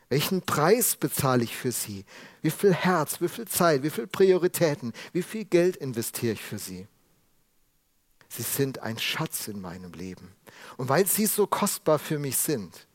Welchen 0.09 0.41
Preis 0.41 0.95
bezahle 0.95 1.43
ich 1.43 1.55
für 1.55 1.71
sie? 1.71 2.05
Wie 2.41 2.51
viel 2.51 2.73
Herz, 2.73 3.21
wie 3.21 3.29
viel 3.29 3.47
Zeit, 3.47 3.83
wie 3.83 3.89
viel 3.89 4.07
Prioritäten, 4.07 4.93
wie 5.13 5.23
viel 5.23 5.45
Geld 5.45 5.77
investiere 5.77 6.33
ich 6.33 6.41
für 6.41 6.57
sie? 6.57 6.87
Sie 8.29 8.43
sind 8.43 8.79
ein 8.79 8.99
Schatz 8.99 9.47
in 9.47 9.61
meinem 9.61 9.93
Leben. 9.93 10.35
Und 10.75 10.89
weil 10.89 11.05
sie 11.05 11.25
so 11.25 11.47
kostbar 11.47 11.99
für 11.99 12.19
mich 12.19 12.37
sind, 12.37 12.87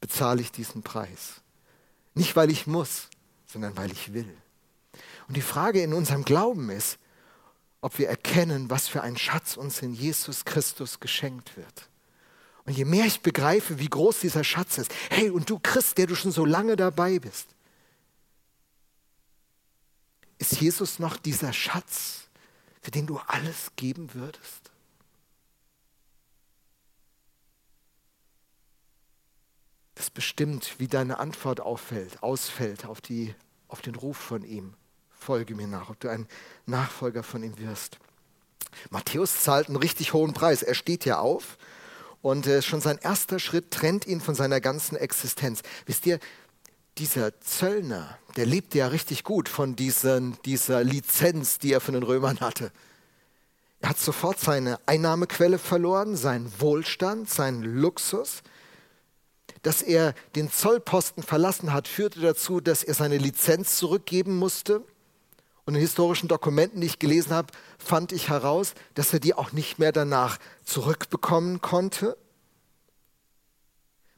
bezahle 0.00 0.40
ich 0.40 0.52
diesen 0.52 0.82
Preis. 0.82 1.40
Nicht, 2.14 2.36
weil 2.36 2.50
ich 2.50 2.66
muss, 2.66 3.08
sondern 3.46 3.76
weil 3.76 3.92
ich 3.92 4.12
will. 4.12 4.32
Und 5.26 5.36
die 5.36 5.42
Frage 5.42 5.82
in 5.82 5.92
unserem 5.92 6.24
Glauben 6.24 6.70
ist, 6.70 6.98
ob 7.80 7.98
wir 7.98 8.08
erkennen, 8.08 8.70
was 8.70 8.88
für 8.88 9.02
ein 9.02 9.16
Schatz 9.16 9.56
uns 9.56 9.82
in 9.82 9.92
Jesus 9.92 10.44
Christus 10.44 11.00
geschenkt 11.00 11.56
wird. 11.56 11.88
Und 12.64 12.76
je 12.76 12.84
mehr 12.84 13.06
ich 13.06 13.20
begreife, 13.20 13.78
wie 13.78 13.88
groß 13.88 14.20
dieser 14.20 14.44
Schatz 14.44 14.78
ist, 14.78 14.92
hey, 15.10 15.30
und 15.30 15.48
du 15.48 15.58
Christ, 15.58 15.96
der 15.96 16.06
du 16.06 16.14
schon 16.14 16.32
so 16.32 16.44
lange 16.44 16.76
dabei 16.76 17.18
bist, 17.18 17.48
ist 20.38 20.60
Jesus 20.60 20.98
noch 20.98 21.16
dieser 21.16 21.52
Schatz, 21.52 22.27
für 22.80 22.90
den 22.90 23.06
du 23.06 23.18
alles 23.26 23.72
geben 23.76 24.14
würdest? 24.14 24.70
Das 29.94 30.10
bestimmt, 30.10 30.76
wie 30.78 30.86
deine 30.86 31.18
Antwort 31.18 31.60
auffällt, 31.60 32.22
ausfällt 32.22 32.84
auf, 32.84 33.00
die, 33.00 33.34
auf 33.66 33.80
den 33.80 33.96
Ruf 33.96 34.16
von 34.16 34.44
ihm. 34.44 34.74
Folge 35.10 35.56
mir 35.56 35.66
nach, 35.66 35.90
ob 35.90 35.98
du 35.98 36.08
ein 36.08 36.28
Nachfolger 36.66 37.24
von 37.24 37.42
ihm 37.42 37.58
wirst. 37.58 37.98
Matthäus 38.90 39.42
zahlt 39.42 39.66
einen 39.66 39.76
richtig 39.76 40.12
hohen 40.12 40.34
Preis. 40.34 40.62
Er 40.62 40.74
steht 40.74 41.04
ja 41.04 41.18
auf 41.18 41.58
und 42.22 42.46
äh, 42.46 42.62
schon 42.62 42.80
sein 42.80 42.98
erster 42.98 43.38
Schritt 43.38 43.70
trennt 43.70 44.06
ihn 44.06 44.20
von 44.20 44.34
seiner 44.34 44.60
ganzen 44.60 44.96
Existenz. 44.96 45.62
Wisst 45.86 46.06
ihr, 46.06 46.20
dieser 46.98 47.40
Zöllner, 47.40 48.18
der 48.36 48.46
lebte 48.46 48.78
ja 48.78 48.88
richtig 48.88 49.24
gut 49.24 49.48
von 49.48 49.76
diesen, 49.76 50.36
dieser 50.44 50.82
Lizenz, 50.82 51.58
die 51.58 51.72
er 51.72 51.80
von 51.80 51.94
den 51.94 52.02
Römern 52.02 52.40
hatte. 52.40 52.72
Er 53.80 53.90
hat 53.90 53.98
sofort 53.98 54.40
seine 54.40 54.78
Einnahmequelle 54.86 55.58
verloren, 55.58 56.16
seinen 56.16 56.52
Wohlstand, 56.60 57.30
seinen 57.30 57.62
Luxus. 57.62 58.42
Dass 59.62 59.82
er 59.82 60.14
den 60.34 60.50
Zollposten 60.50 61.22
verlassen 61.22 61.72
hat, 61.72 61.86
führte 61.86 62.20
dazu, 62.20 62.60
dass 62.60 62.82
er 62.82 62.94
seine 62.94 63.18
Lizenz 63.18 63.76
zurückgeben 63.76 64.36
musste. 64.36 64.82
Und 65.64 65.74
in 65.74 65.80
historischen 65.80 66.28
Dokumenten, 66.28 66.80
die 66.80 66.86
ich 66.86 66.98
gelesen 66.98 67.32
habe, 67.32 67.52
fand 67.78 68.12
ich 68.12 68.30
heraus, 68.30 68.74
dass 68.94 69.12
er 69.12 69.20
die 69.20 69.34
auch 69.34 69.52
nicht 69.52 69.78
mehr 69.78 69.92
danach 69.92 70.38
zurückbekommen 70.64 71.60
konnte. 71.60 72.16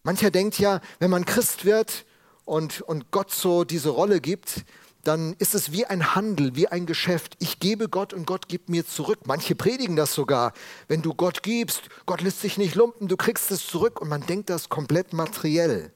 Mancher 0.03 0.31
denkt 0.31 0.59
ja, 0.59 0.81
wenn 0.99 1.11
man 1.11 1.27
Christ 1.27 1.65
wird 1.65 2.07
und, 2.51 2.81
und 2.81 3.13
Gott 3.13 3.31
so 3.31 3.63
diese 3.63 3.91
Rolle 3.91 4.21
gibt, 4.21 4.65
dann 5.05 5.35
ist 5.39 5.55
es 5.55 5.71
wie 5.71 5.87
ein 5.87 6.17
Handel, 6.17 6.57
wie 6.57 6.67
ein 6.67 6.85
Geschäft. 6.85 7.37
Ich 7.39 7.61
gebe 7.61 7.89
Gott 7.89 8.13
und 8.13 8.27
Gott 8.27 8.49
gibt 8.49 8.69
mir 8.69 8.85
zurück. 8.85 9.21
Manche 9.25 9.55
predigen 9.55 9.95
das 9.95 10.15
sogar. 10.15 10.53
Wenn 10.89 11.01
du 11.01 11.15
Gott 11.15 11.45
gibst, 11.45 11.83
Gott 12.07 12.23
lässt 12.23 12.41
sich 12.41 12.59
nicht 12.59 12.75
lumpen, 12.75 13.07
du 13.07 13.17
kriegst 13.17 13.53
es 13.53 13.65
zurück 13.69 14.01
und 14.01 14.09
man 14.09 14.27
denkt 14.27 14.51
das 14.51 14.69
komplett 14.69 15.13
materiell. 15.13 15.93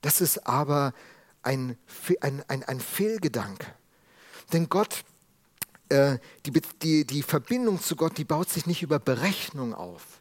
Das 0.00 0.20
ist 0.20 0.46
aber 0.46 0.92
ein, 1.42 1.76
ein, 2.20 2.44
ein, 2.46 2.62
ein 2.62 2.78
Fehlgedanke. 2.78 3.66
Denn 4.52 4.68
Gott, 4.68 5.02
äh, 5.88 6.18
die, 6.46 6.52
die, 6.80 7.06
die 7.06 7.22
Verbindung 7.24 7.82
zu 7.82 7.96
Gott, 7.96 8.18
die 8.18 8.24
baut 8.24 8.48
sich 8.48 8.66
nicht 8.66 8.82
über 8.82 9.00
Berechnung 9.00 9.74
auf, 9.74 10.20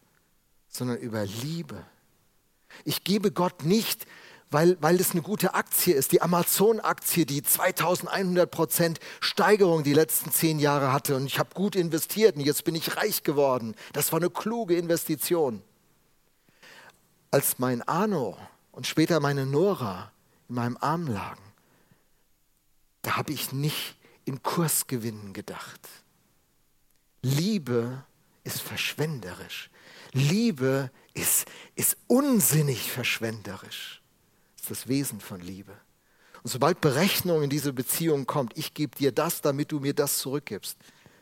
sondern 0.69 0.97
über 0.97 1.23
Liebe. 1.23 1.85
Ich 2.83 3.03
gebe 3.03 3.31
Gott 3.31 3.63
nicht 3.63 4.07
weil, 4.49 4.77
weil 4.81 4.97
das 4.97 5.11
eine 5.11 5.21
gute 5.21 5.53
Aktie 5.53 5.93
ist. 5.93 6.11
Die 6.11 6.21
Amazon-Aktie, 6.21 7.25
die 7.25 7.43
2100 7.43 8.49
Prozent 8.49 8.99
Steigerung 9.19 9.83
die 9.83 9.93
letzten 9.93 10.31
zehn 10.31 10.59
Jahre 10.59 10.93
hatte. 10.93 11.15
Und 11.15 11.25
ich 11.25 11.39
habe 11.39 11.53
gut 11.53 11.75
investiert 11.75 12.35
und 12.35 12.41
jetzt 12.41 12.63
bin 12.63 12.75
ich 12.75 12.95
reich 12.95 13.23
geworden. 13.23 13.75
Das 13.93 14.11
war 14.11 14.19
eine 14.19 14.29
kluge 14.29 14.77
Investition. 14.77 15.61
Als 17.31 17.59
mein 17.59 17.81
Arno 17.83 18.37
und 18.71 18.87
später 18.87 19.19
meine 19.19 19.45
Nora 19.45 20.11
in 20.47 20.55
meinem 20.55 20.77
Arm 20.79 21.07
lagen, 21.07 21.43
da 23.01 23.17
habe 23.17 23.33
ich 23.33 23.51
nicht 23.51 23.95
in 24.23 24.41
Kursgewinnen 24.43 25.33
gedacht. 25.33 25.81
Liebe 27.21 28.03
ist 28.45 28.61
verschwenderisch. 28.61 29.69
Liebe 30.13 30.89
ist, 31.13 31.47
ist 31.75 31.97
unsinnig 32.07 32.91
verschwenderisch 32.91 34.01
das 34.67 34.87
Wesen 34.87 35.19
von 35.19 35.39
Liebe. 35.41 35.73
Und 36.43 36.51
sobald 36.51 36.81
Berechnung 36.81 37.43
in 37.43 37.49
diese 37.49 37.73
Beziehung 37.73 38.25
kommt, 38.25 38.57
ich 38.57 38.73
gebe 38.73 38.95
dir 38.95 39.11
das, 39.11 39.41
damit 39.41 39.71
du 39.71 39.79
mir 39.79 39.93
das 39.93 40.19
zurückgibst, 40.19 40.77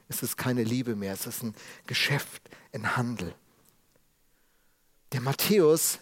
ist 0.07 0.23
es 0.23 0.37
keine 0.37 0.63
Liebe 0.63 0.95
mehr, 0.95 1.13
es 1.13 1.25
ist 1.25 1.43
ein 1.43 1.55
Geschäft, 1.87 2.41
ein 2.73 2.95
Handel. 2.95 3.33
Der 5.11 5.21
Matthäus, 5.21 5.99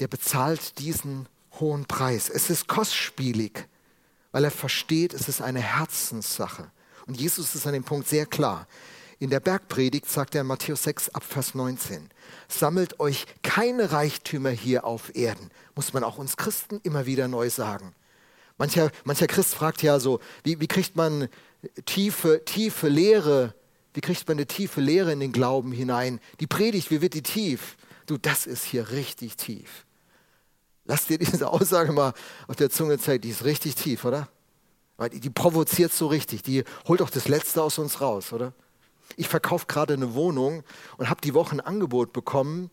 der 0.00 0.08
bezahlt 0.08 0.78
diesen 0.78 1.28
hohen 1.60 1.84
Preis. 1.86 2.28
Es 2.28 2.50
ist 2.50 2.68
kostspielig, 2.68 3.68
weil 4.32 4.44
er 4.44 4.50
versteht, 4.50 5.12
es 5.12 5.28
ist 5.28 5.40
eine 5.40 5.60
Herzenssache. 5.60 6.70
Und 7.06 7.20
Jesus 7.20 7.54
ist 7.54 7.66
an 7.66 7.74
dem 7.74 7.84
Punkt 7.84 8.08
sehr 8.08 8.26
klar. 8.26 8.66
In 9.18 9.30
der 9.30 9.40
Bergpredigt 9.40 10.08
sagt 10.08 10.34
er 10.34 10.40
in 10.40 10.46
Matthäus 10.46 10.82
6 10.82 11.10
ab 11.10 11.22
Vers 11.22 11.54
19, 11.54 12.10
sammelt 12.48 12.98
euch 13.00 13.26
keine 13.42 13.92
Reichtümer 13.92 14.50
hier 14.50 14.84
auf 14.84 15.14
Erden, 15.14 15.50
muss 15.74 15.92
man 15.92 16.04
auch 16.04 16.18
uns 16.18 16.36
Christen 16.36 16.80
immer 16.82 17.06
wieder 17.06 17.28
neu 17.28 17.48
sagen. 17.50 17.94
Mancher, 18.58 18.90
mancher 19.04 19.26
Christ 19.26 19.54
fragt 19.54 19.82
ja 19.82 19.98
so, 19.98 20.20
wie, 20.42 20.60
wie 20.60 20.66
kriegt 20.66 20.96
man 20.96 21.28
tiefe, 21.86 22.42
tiefe 22.44 22.88
Lehre, 22.88 23.54
wie 23.94 24.00
kriegt 24.00 24.26
man 24.28 24.36
eine 24.36 24.46
tiefe 24.46 24.80
Lehre 24.80 25.12
in 25.12 25.20
den 25.20 25.32
Glauben 25.32 25.72
hinein? 25.72 26.20
Die 26.40 26.46
Predigt, 26.46 26.90
wie 26.90 27.00
wird 27.00 27.14
die 27.14 27.22
tief? 27.22 27.76
Du, 28.06 28.18
das 28.18 28.46
ist 28.46 28.64
hier 28.64 28.90
richtig 28.90 29.36
tief. 29.36 29.86
Lass 30.84 31.06
dir 31.06 31.18
diese 31.18 31.48
Aussage 31.48 31.92
mal 31.92 32.12
auf 32.46 32.56
der 32.56 32.70
Zunge 32.70 32.98
zeigen, 32.98 33.22
die 33.22 33.30
ist 33.30 33.44
richtig 33.44 33.74
tief, 33.76 34.04
oder? 34.04 34.28
Die, 35.12 35.20
die 35.20 35.30
provoziert 35.30 35.92
so 35.92 36.06
richtig, 36.06 36.42
die 36.42 36.64
holt 36.86 37.02
auch 37.02 37.10
das 37.10 37.26
Letzte 37.26 37.62
aus 37.62 37.78
uns 37.78 38.00
raus, 38.00 38.32
oder? 38.32 38.52
Ich 39.16 39.28
verkaufe 39.28 39.66
gerade 39.66 39.94
eine 39.94 40.14
Wohnung 40.14 40.62
und 40.96 41.10
habe 41.10 41.20
die 41.20 41.34
Woche 41.34 41.56
ein 41.56 41.60
Angebot 41.60 42.12
bekommen 42.12 42.70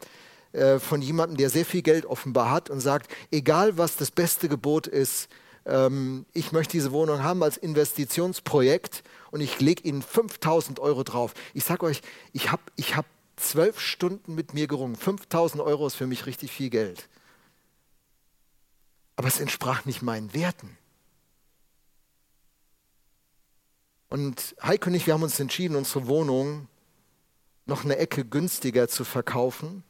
äh, 0.53 0.79
von 0.79 1.01
jemandem, 1.01 1.37
der 1.37 1.49
sehr 1.49 1.65
viel 1.65 1.81
Geld 1.81 2.05
offenbar 2.05 2.51
hat 2.51 2.69
und 2.69 2.79
sagt, 2.79 3.11
egal 3.31 3.77
was 3.77 3.95
das 3.95 4.11
beste 4.11 4.49
Gebot 4.49 4.87
ist, 4.87 5.29
ähm, 5.65 6.25
ich 6.33 6.51
möchte 6.51 6.73
diese 6.73 6.91
Wohnung 6.91 7.23
haben 7.23 7.43
als 7.43 7.57
Investitionsprojekt 7.57 9.03
und 9.31 9.41
ich 9.41 9.59
lege 9.59 9.83
Ihnen 9.83 10.01
5000 10.01 10.79
Euro 10.79 11.03
drauf. 11.03 11.33
Ich 11.53 11.63
sage 11.63 11.85
euch, 11.85 12.01
ich 12.33 12.51
habe 12.51 12.63
ich 12.75 12.95
hab 12.95 13.05
zwölf 13.37 13.79
Stunden 13.79 14.35
mit 14.35 14.53
mir 14.53 14.67
gerungen. 14.67 14.95
5000 14.95 15.61
Euro 15.61 15.87
ist 15.87 15.95
für 15.95 16.07
mich 16.07 16.25
richtig 16.25 16.51
viel 16.51 16.69
Geld. 16.69 17.07
Aber 19.15 19.27
es 19.27 19.39
entsprach 19.39 19.85
nicht 19.85 20.01
meinen 20.01 20.33
Werten. 20.33 20.77
Und 24.11 24.57
Heiko 24.61 24.89
und 24.89 24.95
ich, 24.95 25.07
wir 25.07 25.13
haben 25.13 25.23
uns 25.23 25.39
entschieden, 25.39 25.77
unsere 25.77 26.05
Wohnung 26.05 26.67
noch 27.65 27.85
eine 27.85 27.95
Ecke 27.95 28.25
günstiger 28.25 28.89
zu 28.89 29.05
verkaufen 29.05 29.85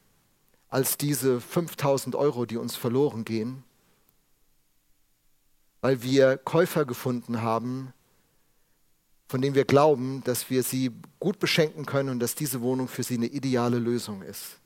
als 0.68 0.96
diese 0.96 1.40
5000 1.40 2.14
Euro, 2.14 2.46
die 2.46 2.56
uns 2.56 2.76
verloren 2.76 3.24
gehen, 3.24 3.64
weil 5.80 6.04
wir 6.04 6.36
Käufer 6.36 6.84
gefunden 6.84 7.42
haben, 7.42 7.92
von 9.26 9.42
denen 9.42 9.56
wir 9.56 9.64
glauben, 9.64 10.22
dass 10.22 10.50
wir 10.50 10.62
sie 10.62 10.92
gut 11.18 11.40
beschenken 11.40 11.84
können 11.84 12.10
und 12.10 12.20
dass 12.20 12.36
diese 12.36 12.60
Wohnung 12.60 12.86
für 12.86 13.02
sie 13.02 13.16
eine 13.16 13.26
ideale 13.26 13.80
Lösung 13.80 14.22
ist. 14.22 14.60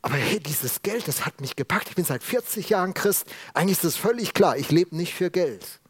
Aber 0.00 0.14
hey, 0.14 0.40
dieses 0.40 0.80
Geld, 0.80 1.06
das 1.06 1.26
hat 1.26 1.42
mich 1.42 1.54
gepackt. 1.54 1.90
Ich 1.90 1.96
bin 1.96 2.06
seit 2.06 2.22
40 2.22 2.70
Jahren 2.70 2.94
Christ. 2.94 3.26
Eigentlich 3.52 3.76
ist 3.76 3.84
es 3.84 3.96
völlig 3.96 4.32
klar, 4.32 4.56
ich 4.56 4.70
lebe 4.70 4.96
nicht 4.96 5.12
für 5.12 5.30
Geld. 5.30 5.80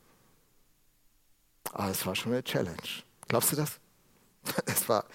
Aber 1.74 1.84
ah, 1.86 1.90
es 1.90 2.06
war 2.06 2.14
schon 2.14 2.32
eine 2.32 2.44
Challenge. 2.44 2.76
Glaubst 3.26 3.52
du 3.52 3.56
das? 3.56 3.80
Es 4.66 4.88
war, 4.88 5.06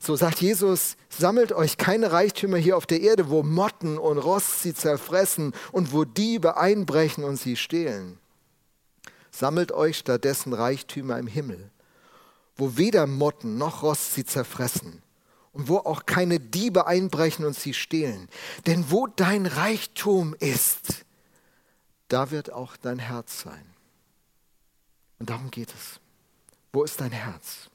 so 0.00 0.16
sagt 0.16 0.40
Jesus, 0.40 0.96
sammelt 1.08 1.52
euch 1.52 1.76
keine 1.76 2.10
Reichtümer 2.10 2.56
hier 2.56 2.76
auf 2.76 2.86
der 2.86 3.02
Erde, 3.02 3.30
wo 3.30 3.44
Motten 3.44 3.98
und 3.98 4.18
Rost 4.18 4.62
sie 4.62 4.74
zerfressen 4.74 5.54
und 5.70 5.92
wo 5.92 6.04
Diebe 6.04 6.56
einbrechen 6.56 7.22
und 7.22 7.36
sie 7.36 7.54
stehlen. 7.54 8.18
Sammelt 9.30 9.70
euch 9.70 9.98
stattdessen 9.98 10.54
Reichtümer 10.54 11.18
im 11.18 11.28
Himmel, 11.28 11.70
wo 12.56 12.76
weder 12.76 13.06
Motten 13.06 13.56
noch 13.56 13.84
Rost 13.84 14.14
sie 14.14 14.24
zerfressen 14.24 15.02
und 15.52 15.68
wo 15.68 15.76
auch 15.78 16.04
keine 16.04 16.40
Diebe 16.40 16.88
einbrechen 16.88 17.44
und 17.44 17.54
sie 17.54 17.74
stehlen. 17.74 18.28
Denn 18.66 18.90
wo 18.90 19.06
dein 19.06 19.46
Reichtum 19.46 20.34
ist, 20.40 21.04
da 22.08 22.32
wird 22.32 22.52
auch 22.52 22.76
dein 22.76 22.98
Herz 22.98 23.42
sein. 23.42 23.66
Und 25.20 25.30
darum 25.30 25.52
geht 25.52 25.68
es. 25.68 26.00
Wo 26.78 26.84
ist 26.84 27.00
dein 27.00 27.10
Herz? 27.10 27.68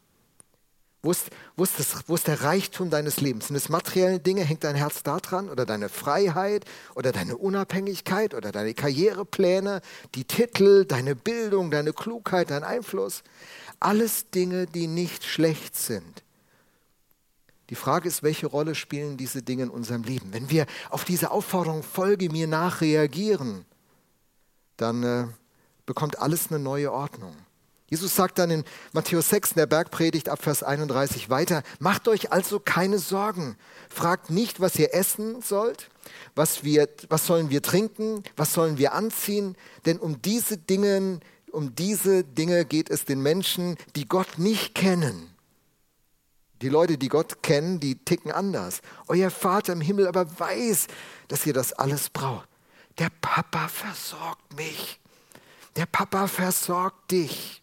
Wo 1.02 1.12
ist, 1.12 1.30
wo, 1.58 1.66
ist 1.66 1.78
das, 1.78 2.08
wo 2.08 2.16
ist 2.16 2.26
der 2.28 2.42
Reichtum 2.42 2.90
deines 2.90 3.20
Lebens? 3.20 3.48
Sind 3.48 3.58
es 3.58 3.68
materielle 3.68 4.22
Dinge? 4.22 4.46
Hängt 4.46 4.64
dein 4.64 4.78
Herz 4.78 5.04
daran? 5.04 5.50
Oder 5.50 5.66
deine 5.66 5.90
Freiheit? 5.90 6.64
Oder 6.96 7.12
deine 7.12 7.36
Unabhängigkeit? 7.36 8.34
Oder 8.34 8.54
deine 8.54 8.74
Karrierepläne? 8.74 9.82
Die 10.16 10.24
Titel? 10.24 10.86
Deine 10.86 11.18
Bildung? 11.18 11.70
Deine 11.70 11.92
Klugheit? 11.92 12.50
Dein 12.50 12.64
Einfluss? 12.64 13.24
Alles 13.82 14.30
Dinge, 14.30 14.68
die 14.68 14.88
nicht 14.88 15.26
schlecht 15.26 15.76
sind. 15.76 16.24
Die 17.72 17.76
Frage 17.76 18.08
ist, 18.08 18.24
welche 18.24 18.48
Rolle 18.48 18.74
spielen 18.74 19.18
diese 19.18 19.42
Dinge 19.42 19.64
in 19.64 19.70
unserem 19.70 20.04
Leben? 20.04 20.32
Wenn 20.32 20.50
wir 20.50 20.66
auf 20.90 21.04
diese 21.04 21.32
Aufforderung, 21.32 21.84
folge 21.84 22.30
mir 22.30 22.48
nach, 22.48 22.80
reagieren, 22.80 23.66
dann 24.78 25.04
äh, 25.04 25.28
bekommt 25.86 26.20
alles 26.20 26.52
eine 26.52 26.60
neue 26.60 26.94
Ordnung. 26.94 27.36
Jesus 27.88 28.16
sagt 28.16 28.40
dann 28.40 28.50
in 28.50 28.64
Matthäus 28.92 29.30
6 29.30 29.52
in 29.52 29.58
der 29.58 29.66
Bergpredigt 29.66 30.30
ab 30.30 30.42
Vers 30.42 30.64
31 30.64 31.30
weiter, 31.30 31.64
macht 31.80 32.08
euch 32.08 32.32
also 32.32 32.60
keine 32.60 32.98
Sorgen. 32.98 33.56
Fragt 33.90 34.30
nicht, 34.30 34.60
was 34.60 34.76
ihr 34.78 34.94
essen 34.94 35.42
sollt, 35.42 35.90
was, 36.34 36.64
wir, 36.64 36.90
was 37.10 37.28
sollen 37.28 37.50
wir 37.50 37.62
trinken, 37.62 38.24
was 38.36 38.54
sollen 38.54 38.78
wir 38.78 38.94
anziehen, 38.94 39.56
denn 39.86 40.00
um 40.00 40.22
diese 40.22 40.58
Dinge, 40.58 41.20
um 41.52 41.76
diese 41.76 42.24
Dinge 42.24 42.66
geht 42.66 42.90
es 42.90 43.06
den 43.06 43.22
Menschen, 43.22 43.78
die 43.96 44.08
Gott 44.08 44.40
nicht 44.40 44.74
kennen. 44.74 45.30
Die 46.62 46.70
Leute, 46.70 46.98
die 46.98 47.10
Gott 47.10 47.44
kennen, 47.44 47.80
die 47.82 47.96
ticken 47.96 48.32
anders. 48.32 48.82
Euer 49.08 49.30
Vater 49.30 49.74
im 49.74 49.82
Himmel 49.82 50.08
aber 50.08 50.40
weiß, 50.40 50.88
dass 51.28 51.46
ihr 51.46 51.54
das 51.54 51.74
alles 51.74 52.10
braucht. 52.10 52.48
Der 53.00 53.10
Papa 53.22 53.68
versorgt 53.68 54.56
mich. 54.56 55.00
Der 55.76 55.86
Papa 55.86 56.28
versorgt 56.28 57.12
dich. 57.12 57.63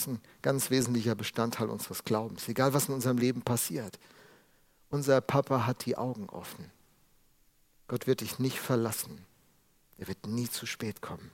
Ist 0.00 0.06
ein 0.06 0.20
ganz 0.40 0.70
wesentlicher 0.70 1.14
Bestandteil 1.14 1.68
unseres 1.68 2.04
Glaubens, 2.04 2.48
egal 2.48 2.72
was 2.72 2.88
in 2.88 2.94
unserem 2.94 3.18
Leben 3.18 3.42
passiert. 3.42 3.98
Unser 4.88 5.20
Papa 5.20 5.66
hat 5.66 5.84
die 5.84 5.98
Augen 5.98 6.30
offen. 6.30 6.70
Gott 7.86 8.06
wird 8.06 8.22
dich 8.22 8.38
nicht 8.38 8.58
verlassen. 8.58 9.26
Er 9.98 10.08
wird 10.08 10.26
nie 10.26 10.48
zu 10.48 10.64
spät 10.64 11.02
kommen. 11.02 11.30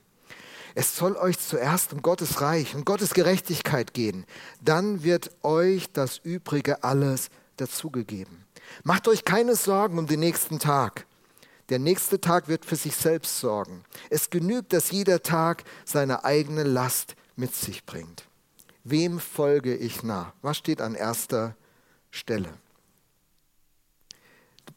Es 0.75 0.97
soll 0.97 1.15
euch 1.15 1.39
zuerst 1.39 1.93
um 1.93 2.01
Gottes 2.01 2.41
Reich 2.41 2.75
und 2.75 2.85
Gottes 2.85 3.13
Gerechtigkeit 3.13 3.93
gehen. 3.93 4.25
Dann 4.59 5.01
wird 5.01 5.31
euch 5.43 5.89
das 5.93 6.17
Übrige 6.17 6.83
alles 6.83 7.29
dazugegeben. 7.55 8.43
Macht 8.83 9.07
euch 9.07 9.23
keine 9.23 9.55
Sorgen 9.55 9.97
um 9.97 10.07
den 10.07 10.19
nächsten 10.19 10.59
Tag. 10.59 11.05
Der 11.69 11.79
nächste 11.79 12.19
Tag 12.19 12.49
wird 12.49 12.65
für 12.65 12.75
sich 12.75 12.97
selbst 12.97 13.39
sorgen. 13.39 13.85
Es 14.09 14.29
genügt, 14.29 14.73
dass 14.73 14.91
jeder 14.91 15.23
Tag 15.23 15.63
seine 15.85 16.25
eigene 16.25 16.63
Last 16.63 17.15
mit 17.37 17.55
sich 17.55 17.85
bringt. 17.85 18.27
Wem 18.89 19.19
folge 19.19 19.75
ich 19.75 20.03
nach? 20.03 20.31
Was 20.41 20.55
steht 20.55 20.79
an 20.79 20.95
erster 20.95 21.57
Stelle? 22.09 22.53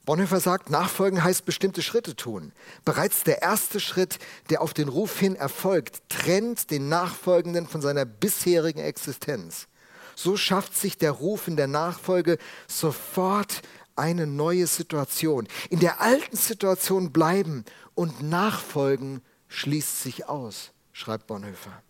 Bonhoeffer 0.04 0.40
sagt, 0.40 0.68
Nachfolgen 0.68 1.22
heißt 1.22 1.44
bestimmte 1.44 1.80
Schritte 1.80 2.16
tun. 2.16 2.50
Bereits 2.84 3.22
der 3.22 3.42
erste 3.42 3.78
Schritt, 3.78 4.18
der 4.48 4.62
auf 4.62 4.74
den 4.74 4.88
Ruf 4.88 5.20
hin 5.20 5.36
erfolgt, 5.36 6.02
trennt 6.08 6.72
den 6.72 6.88
Nachfolgenden 6.88 7.68
von 7.68 7.82
seiner 7.82 8.04
bisherigen 8.04 8.80
Existenz. 8.80 9.68
So 10.16 10.36
schafft 10.36 10.76
sich 10.76 10.98
der 10.98 11.12
Ruf 11.12 11.46
in 11.46 11.54
der 11.54 11.68
Nachfolge 11.68 12.38
sofort 12.66 13.62
eine 13.94 14.26
neue 14.26 14.66
Situation. 14.66 15.46
In 15.68 15.78
der 15.78 16.00
alten 16.00 16.36
Situation 16.36 17.12
bleiben 17.12 17.64
und 17.94 18.22
nachfolgen 18.22 19.22
schließt 19.46 20.02
sich 20.02 20.28
aus, 20.28 20.72
schreibt 20.92 21.28
Bonhoeffer. 21.28 21.80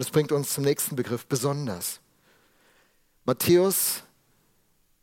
Und 0.00 0.06
das 0.06 0.12
bringt 0.12 0.32
uns 0.32 0.54
zum 0.54 0.64
nächsten 0.64 0.96
Begriff, 0.96 1.26
besonders. 1.26 2.00
Matthäus 3.26 4.02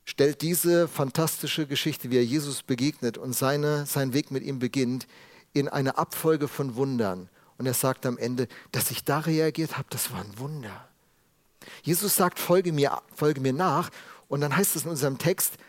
stellt 0.06 0.42
diese 0.42 0.88
fantastische 0.88 1.68
Geschichte, 1.68 2.10
wie 2.10 2.18
er 2.18 2.26
Jesus 2.26 2.64
begegnet 2.64 3.20
und 3.20 3.34
seine, 3.34 3.86
sein 3.86 4.14
Weg 4.14 4.32
mit 4.32 4.42
ihm 4.42 4.58
beginnt, 4.58 5.06
in 5.54 5.70
eine 5.70 6.00
Abfolge 6.00 6.48
von 6.48 6.74
Wundern. 6.78 7.30
Und 7.60 7.68
er 7.68 7.76
sagt 7.76 8.08
am 8.08 8.18
Ende, 8.18 8.48
dass 8.72 8.90
ich 8.90 9.04
da 9.04 9.20
reagiert 9.20 9.78
habe, 9.78 9.86
das 9.92 10.12
war 10.12 10.22
ein 10.22 10.40
Wunder. 10.40 10.88
Jesus 11.84 12.16
sagt, 12.16 12.40
folge 12.40 12.74
mir, 12.74 13.00
folge 13.14 13.40
mir 13.40 13.54
nach. 13.54 13.92
Und 14.28 14.42
dann 14.42 14.58
heißt 14.58 14.76
es 14.76 14.86
in 14.86 14.90
unserem 14.90 15.20
Text 15.20 15.60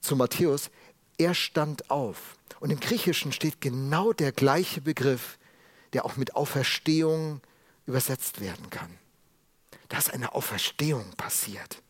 zu 0.00 0.16
Matthäus, 0.16 0.72
er 1.16 1.34
stand 1.34 1.92
auf. 1.92 2.36
Und 2.58 2.70
im 2.70 2.80
Griechischen 2.80 3.30
steht 3.30 3.60
genau 3.60 4.12
der 4.12 4.32
gleiche 4.32 4.80
Begriff, 4.80 5.38
der 5.92 6.04
auch 6.04 6.16
mit 6.16 6.34
Auferstehung 6.34 7.40
übersetzt 7.86 8.40
werden 8.40 8.70
kann. 8.70 8.98
Da 9.88 9.98
ist 9.98 10.12
eine 10.12 10.34
Auferstehung 10.34 11.10
passiert. 11.16 11.82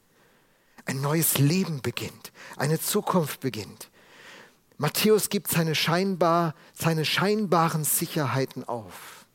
Ein 0.87 1.01
neues 1.01 1.39
Leben 1.39 1.81
beginnt, 1.81 2.33
eine 2.57 2.81
Zukunft 2.81 3.41
beginnt. 3.41 3.91
Matthäus 4.77 5.29
gibt 5.29 5.49
seine, 5.49 5.75
scheinbar, 5.75 6.55
seine 6.75 7.05
scheinbaren 7.05 7.85
Sicherheiten 7.85 8.65
auf, 8.65 9.27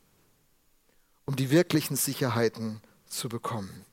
um 1.25 1.35
die 1.35 1.49
wirklichen 1.49 1.95
Sicherheiten 1.95 2.81
zu 3.07 3.29
bekommen. 3.29 3.85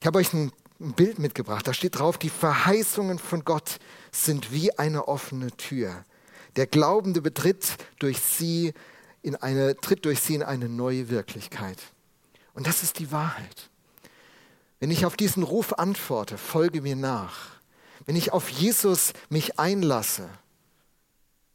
Ich 0.00 0.06
habe 0.06 0.18
euch 0.18 0.32
ein 0.32 0.50
Bild 0.78 1.18
mitgebracht, 1.20 1.68
da 1.68 1.74
steht 1.74 1.98
drauf, 1.98 2.18
die 2.18 2.30
Verheißungen 2.30 3.18
von 3.18 3.44
Gott 3.44 3.78
sind 4.10 4.50
wie 4.50 4.76
eine 4.78 5.06
offene 5.06 5.52
Tür. 5.52 6.04
Der 6.56 6.66
Glaubende 6.66 7.22
betritt 7.22 7.76
durch 7.98 8.18
sie 8.18 8.74
in 9.22 9.36
eine, 9.36 9.76
tritt 9.76 10.04
durch 10.04 10.20
sie 10.20 10.34
in 10.34 10.42
eine 10.42 10.68
neue 10.68 11.08
Wirklichkeit. 11.08 11.78
Und 12.54 12.66
das 12.66 12.82
ist 12.82 12.98
die 12.98 13.12
Wahrheit. 13.12 13.70
Wenn 14.80 14.90
ich 14.90 15.06
auf 15.06 15.16
diesen 15.16 15.42
Ruf 15.42 15.78
antworte, 15.78 16.36
folge 16.36 16.82
mir 16.82 16.96
nach. 16.96 17.52
Wenn 18.04 18.16
ich 18.16 18.32
auf 18.32 18.48
Jesus 18.48 19.12
mich 19.28 19.58
einlasse, 19.58 20.28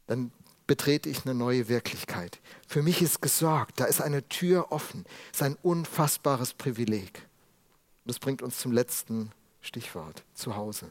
dann 0.06 0.32
betrete 0.66 1.08
ich 1.08 1.24
eine 1.24 1.34
neue 1.34 1.68
Wirklichkeit. 1.68 2.40
Für 2.66 2.82
mich 2.82 3.02
ist 3.02 3.20
gesorgt, 3.20 3.80
da 3.80 3.84
ist 3.84 4.00
eine 4.00 4.26
Tür 4.28 4.72
offen. 4.72 5.04
Ist 5.32 5.42
ein 5.42 5.56
unfassbares 5.62 6.54
Privileg. 6.54 7.26
Das 8.06 8.18
bringt 8.18 8.42
uns 8.42 8.58
zum 8.58 8.72
letzten 8.72 9.30
Stichwort, 9.60 10.24
zu 10.34 10.56
Hause. 10.56 10.90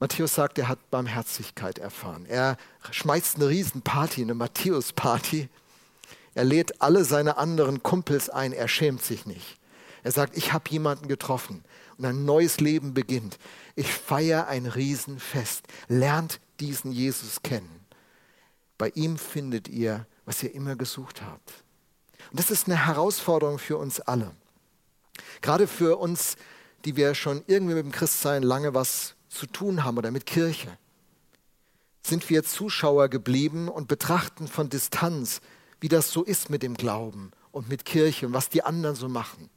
Matthäus 0.00 0.34
sagt, 0.34 0.58
er 0.58 0.68
hat 0.68 0.90
Barmherzigkeit 0.90 1.78
erfahren. 1.78 2.24
Er 2.26 2.56
schmeißt 2.90 3.36
eine 3.36 3.48
Riesenparty, 3.48 4.22
eine 4.22 4.34
Matthäus-Party 4.34 5.48
er 6.38 6.44
lädt 6.44 6.80
alle 6.80 7.04
seine 7.04 7.36
anderen 7.36 7.82
Kumpels 7.82 8.30
ein, 8.30 8.52
er 8.52 8.68
schämt 8.68 9.02
sich 9.02 9.26
nicht. 9.26 9.58
Er 10.04 10.12
sagt, 10.12 10.36
ich 10.36 10.52
habe 10.52 10.70
jemanden 10.70 11.08
getroffen 11.08 11.64
und 11.96 12.04
ein 12.04 12.24
neues 12.24 12.60
Leben 12.60 12.94
beginnt. 12.94 13.40
Ich 13.74 13.92
feiere 13.92 14.46
ein 14.46 14.66
Riesenfest. 14.66 15.66
Lernt 15.88 16.40
diesen 16.60 16.92
Jesus 16.92 17.42
kennen. 17.42 17.84
Bei 18.78 18.90
ihm 18.90 19.18
findet 19.18 19.66
ihr, 19.66 20.06
was 20.26 20.40
ihr 20.44 20.54
immer 20.54 20.76
gesucht 20.76 21.22
habt. 21.22 21.64
Und 22.30 22.38
das 22.38 22.52
ist 22.52 22.68
eine 22.68 22.86
Herausforderung 22.86 23.58
für 23.58 23.76
uns 23.76 24.00
alle. 24.00 24.30
Gerade 25.40 25.66
für 25.66 25.98
uns, 25.98 26.36
die 26.84 26.94
wir 26.94 27.16
schon 27.16 27.42
irgendwie 27.48 27.74
mit 27.74 27.84
dem 27.84 27.90
Christsein 27.90 28.44
lange 28.44 28.74
was 28.74 29.16
zu 29.28 29.46
tun 29.46 29.84
haben 29.84 29.98
oder 29.98 30.10
mit 30.10 30.26
Kirche. 30.26 30.76
Sind 32.02 32.28
wir 32.30 32.44
Zuschauer 32.44 33.08
geblieben 33.08 33.68
und 33.68 33.88
betrachten 33.88 34.48
von 34.48 34.68
Distanz 34.68 35.40
wie 35.80 35.88
das 35.88 36.10
so 36.10 36.22
ist 36.22 36.50
mit 36.50 36.62
dem 36.62 36.74
Glauben 36.74 37.30
und 37.52 37.68
mit 37.68 37.84
Kirche 37.84 38.26
und 38.26 38.32
was 38.32 38.48
die 38.48 38.62
anderen 38.62 38.96
so 38.96 39.08
machen? 39.08 39.48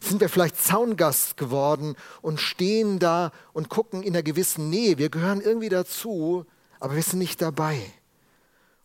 Sind 0.00 0.20
wir 0.20 0.30
vielleicht 0.30 0.56
Zaungast 0.56 1.36
geworden 1.36 1.96
und 2.22 2.40
stehen 2.40 2.98
da 2.98 3.30
und 3.52 3.68
gucken 3.68 4.02
in 4.02 4.14
einer 4.14 4.22
gewissen 4.22 4.70
Nähe? 4.70 4.96
Wir 4.96 5.10
gehören 5.10 5.42
irgendwie 5.42 5.68
dazu, 5.68 6.46
aber 6.80 6.96
wir 6.96 7.02
sind 7.02 7.18
nicht 7.18 7.42
dabei. 7.42 7.78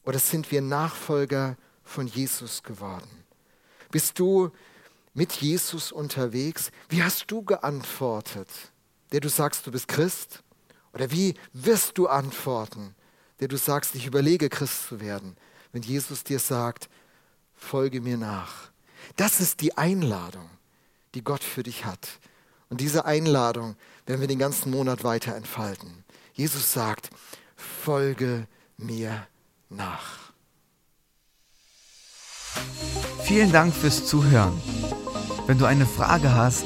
Oder 0.04 0.20
sind 0.20 0.52
wir 0.52 0.62
Nachfolger 0.62 1.56
von 1.84 2.08
Jesus 2.08 2.64
geworden? 2.64 3.24
Bist 3.90 4.20
du 4.20 4.52
mit 5.14 5.32
Jesus 5.34 5.94
unterwegs? 5.94 6.72
Wie 6.90 7.02
hast 7.02 7.32
du 7.32 7.42
geantwortet? 7.42 8.50
Der 9.12 9.20
du 9.20 9.30
sagst, 9.30 9.66
du 9.66 9.72
bist 9.72 9.88
Christ? 9.88 10.44
Oder 10.94 11.12
wie 11.12 11.36
wirst 11.54 11.98
du 11.98 12.08
antworten, 12.08 12.96
der 13.40 13.48
du 13.48 13.58
sagst, 13.58 13.96
ich 13.96 14.06
überlege, 14.06 14.50
Christ 14.50 14.88
zu 14.88 15.00
werden? 15.00 15.38
wenn 15.72 15.84
Jesus 15.84 16.24
dir 16.24 16.40
sagt, 16.40 16.90
folge 17.56 18.02
mir 18.02 18.18
nach. 18.18 18.72
Das 19.16 19.40
ist 19.40 19.62
die 19.62 19.78
Einladung, 19.78 20.50
die 21.14 21.24
Gott 21.24 21.44
für 21.44 21.64
dich 21.64 21.86
hat. 21.86 22.08
Und 22.70 22.82
diese 22.82 23.06
Einladung 23.06 23.76
werden 24.06 24.22
wir 24.22 24.28
den 24.28 24.40
ganzen 24.40 24.72
Monat 24.72 25.04
weiter 25.04 25.36
entfalten. 25.36 26.04
Jesus 26.34 26.74
sagt, 26.74 27.12
folge 27.56 28.48
mir 28.78 29.28
nach. 29.70 30.34
Vielen 33.24 33.52
Dank 33.52 33.74
fürs 33.74 34.06
Zuhören. 34.06 34.60
Wenn 35.46 35.60
du 35.60 35.66
eine 35.66 35.86
Frage 35.86 36.34
hast, 36.34 36.66